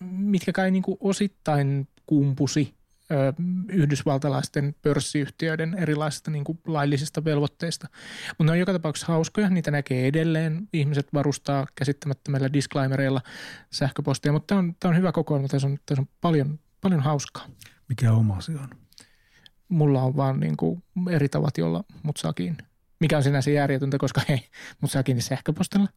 mitkä 0.02 0.52
kai 0.52 0.72
niin 0.72 0.84
kuin 0.84 0.98
osittain 1.00 1.88
kumpusi 2.06 2.74
yhdysvaltalaisten 3.70 4.76
pörssiyhtiöiden 4.82 5.74
erilaisista 5.78 6.32
niin 6.32 6.44
kuin 6.44 6.60
laillisista 6.68 7.24
velvoitteista. 7.24 7.88
Mutta 8.30 8.44
ne 8.44 8.52
on 8.52 8.60
joka 8.60 8.74
tapauksessa 8.74 9.14
hauskoja, 9.14 9.50
niitä 9.50 9.72
näkee 9.72 10.08
edelleen. 10.08 10.68
Ihmiset 10.74 11.08
varustaa 11.14 11.68
käsittämättömillä 11.76 12.54
disclaimereilla 12.54 13.22
sähköpostia, 13.72 14.32
mutta 14.32 14.48
tämä 14.48 14.60
on, 14.60 14.76
tämä 14.80 14.90
on 14.90 14.98
hyvä 14.98 15.12
kokoelma, 15.12 15.48
tässä 15.48 15.68
on, 15.68 15.78
tässä 15.86 16.02
on 16.02 16.08
paljon, 16.22 16.60
paljon 16.82 17.02
hauskaa. 17.02 17.48
Mikä 17.90 18.12
oma 18.12 18.38
asia 18.38 18.62
on? 18.62 18.70
mulla 19.70 20.02
on 20.02 20.16
vaan 20.16 20.40
niin 20.40 20.58
kuin 20.58 20.84
eri 21.10 21.30
tavat, 21.30 21.58
jolla 21.58 21.84
mut 22.04 22.18
saa 22.18 22.34
kiinni. 22.34 22.64
Mikä 23.00 23.18
on 23.18 23.24
sinänsä 23.24 23.52
järjetöntä, 23.52 23.98
koska 23.98 24.22
hei, 24.30 24.40
mut 24.82 24.92
saa 24.92 25.04
kiinni 25.04 25.22
sähköpostilla. 25.22 25.88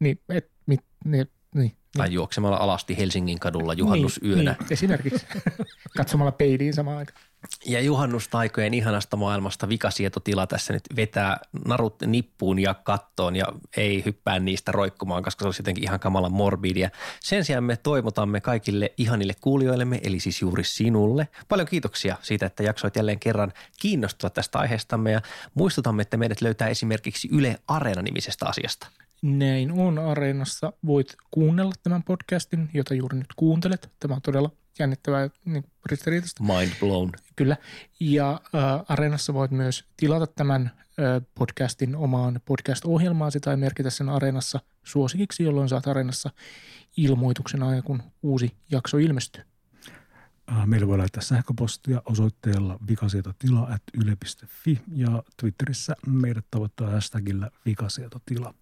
Niin, 0.00 0.20
et, 0.28 0.50
mit, 0.66 0.80
niin, 1.04 1.30
niin, 1.54 1.76
tai 1.96 2.06
niin. 2.06 2.14
juoksemalla 2.14 2.56
alasti 2.56 2.98
Helsingin 2.98 3.38
kadulla 3.38 3.74
juhannusyönä. 3.74 4.36
Niin, 4.36 4.56
niin 4.60 4.72
esimerkiksi 4.72 5.26
katsomalla 5.96 6.32
peiliin 6.32 6.74
samaan 6.74 6.98
aikaan. 6.98 7.20
Ja 7.66 7.80
juhannustaikojen 7.80 8.74
ihanasta 8.74 9.16
maailmasta 9.16 9.68
vikasietotila 9.68 10.46
tässä 10.46 10.72
nyt 10.72 10.82
vetää 10.96 11.40
narut 11.66 12.02
nippuun 12.06 12.58
ja 12.58 12.74
kattoon 12.74 13.36
ja 13.36 13.46
ei 13.76 14.04
hyppää 14.04 14.38
niistä 14.38 14.72
roikkumaan, 14.72 15.22
koska 15.22 15.42
se 15.42 15.48
olisi 15.48 15.60
jotenkin 15.60 15.84
ihan 15.84 16.00
kamala 16.00 16.28
morbidia. 16.28 16.90
Sen 17.20 17.44
sijaan 17.44 17.64
me 17.64 17.76
toivotamme 17.76 18.40
kaikille 18.40 18.92
ihanille 18.98 19.32
kuulijoillemme, 19.40 20.00
eli 20.02 20.20
siis 20.20 20.40
juuri 20.40 20.64
sinulle. 20.64 21.28
Paljon 21.48 21.68
kiitoksia 21.68 22.16
siitä, 22.22 22.46
että 22.46 22.62
jaksoit 22.62 22.96
jälleen 22.96 23.20
kerran 23.20 23.52
kiinnostua 23.80 24.30
tästä 24.30 24.58
aiheestamme 24.58 25.10
ja 25.12 25.20
muistutamme, 25.54 26.02
että 26.02 26.16
meidät 26.16 26.40
löytää 26.40 26.68
esimerkiksi 26.68 27.28
Yle 27.32 27.58
Areena-nimisestä 27.68 28.46
asiasta. 28.46 28.86
Näin 29.22 29.72
on 29.72 29.98
Areenassa. 29.98 30.72
Voit 30.86 31.16
kuunnella 31.30 31.72
tämän 31.82 32.02
podcastin, 32.02 32.70
jota 32.74 32.94
juuri 32.94 33.18
nyt 33.18 33.32
kuuntelet. 33.36 33.90
Tämä 34.00 34.14
on 34.14 34.22
todella 34.22 34.50
jännittävää 34.78 35.30
niin 35.44 35.64
ristiriitasta. 35.86 36.44
Mind 36.44 36.72
blown. 36.80 37.12
Kyllä. 37.36 37.56
Ja 38.00 38.30
äh, 38.32 38.62
Areenassa 38.88 39.34
voit 39.34 39.50
myös 39.50 39.84
tilata 39.96 40.26
tämän 40.26 40.70
äh, 40.76 41.22
podcastin 41.34 41.96
omaan 41.96 42.40
podcast-ohjelmaasi 42.44 43.40
tai 43.40 43.56
merkitä 43.56 43.90
sen 43.90 44.08
Areenassa 44.08 44.60
suosikiksi, 44.84 45.42
jolloin 45.42 45.68
saat 45.68 45.86
Areenassa 45.86 46.30
ilmoituksen 46.96 47.62
aina, 47.62 47.82
kun 47.82 48.02
uusi 48.22 48.56
jakso 48.70 48.98
ilmestyy. 48.98 49.42
Äh, 50.52 50.66
meillä 50.66 50.86
voi 50.86 50.98
laittaa 50.98 51.22
sähköpostia 51.22 52.02
osoitteella 52.04 52.78
vikasietotila.yle.fi 52.88 54.80
ja 54.92 55.22
Twitterissä 55.36 55.94
meidät 56.06 56.44
tavoittaa 56.50 56.90
hashtagillä 56.90 57.50
vikasietotila. 57.66 58.54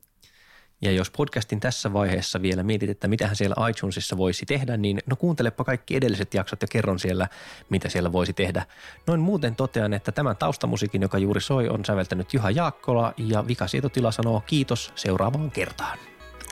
Ja 0.81 0.93
jos 0.93 1.11
podcastin 1.11 1.61
tässä 1.61 1.93
vaiheessa 1.93 2.43
vielä 2.43 2.62
mietit, 2.62 2.91
että 2.91 3.09
mitähän 3.09 3.37
siellä 3.37 3.69
iTunesissa 3.71 4.17
voisi 4.17 4.47
tehdä, 4.47 4.77
niin 4.77 4.99
no 5.07 5.17
kuuntelepa 5.17 5.64
kaikki 5.64 5.97
edelliset 5.97 6.35
jaksot 6.35 6.62
ja 6.62 6.69
kerron 6.69 6.99
siellä, 6.99 7.29
mitä 7.71 7.88
siellä 7.88 8.12
voisi 8.12 8.33
tehdä. 8.33 8.67
Noin 9.07 9.21
muuten 9.21 9.57
totean, 9.57 9.93
että 9.93 10.12
tämän 10.12 10.37
taustamusiikin, 10.37 11.03
joka 11.03 11.19
juuri 11.19 11.41
soi, 11.41 11.69
on 11.69 11.85
säveltänyt 11.85 12.35
Juha 12.35 12.51
Jaakkola 12.51 13.14
ja 13.17 13.47
Vikasietotila 13.47 14.12
sanoo 14.12 14.43
kiitos 14.47 14.93
seuraavaan 14.95 15.51
kertaan. 15.51 15.99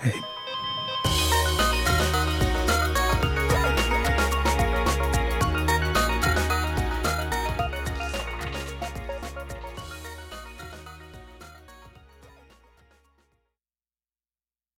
Hei. 0.04 0.35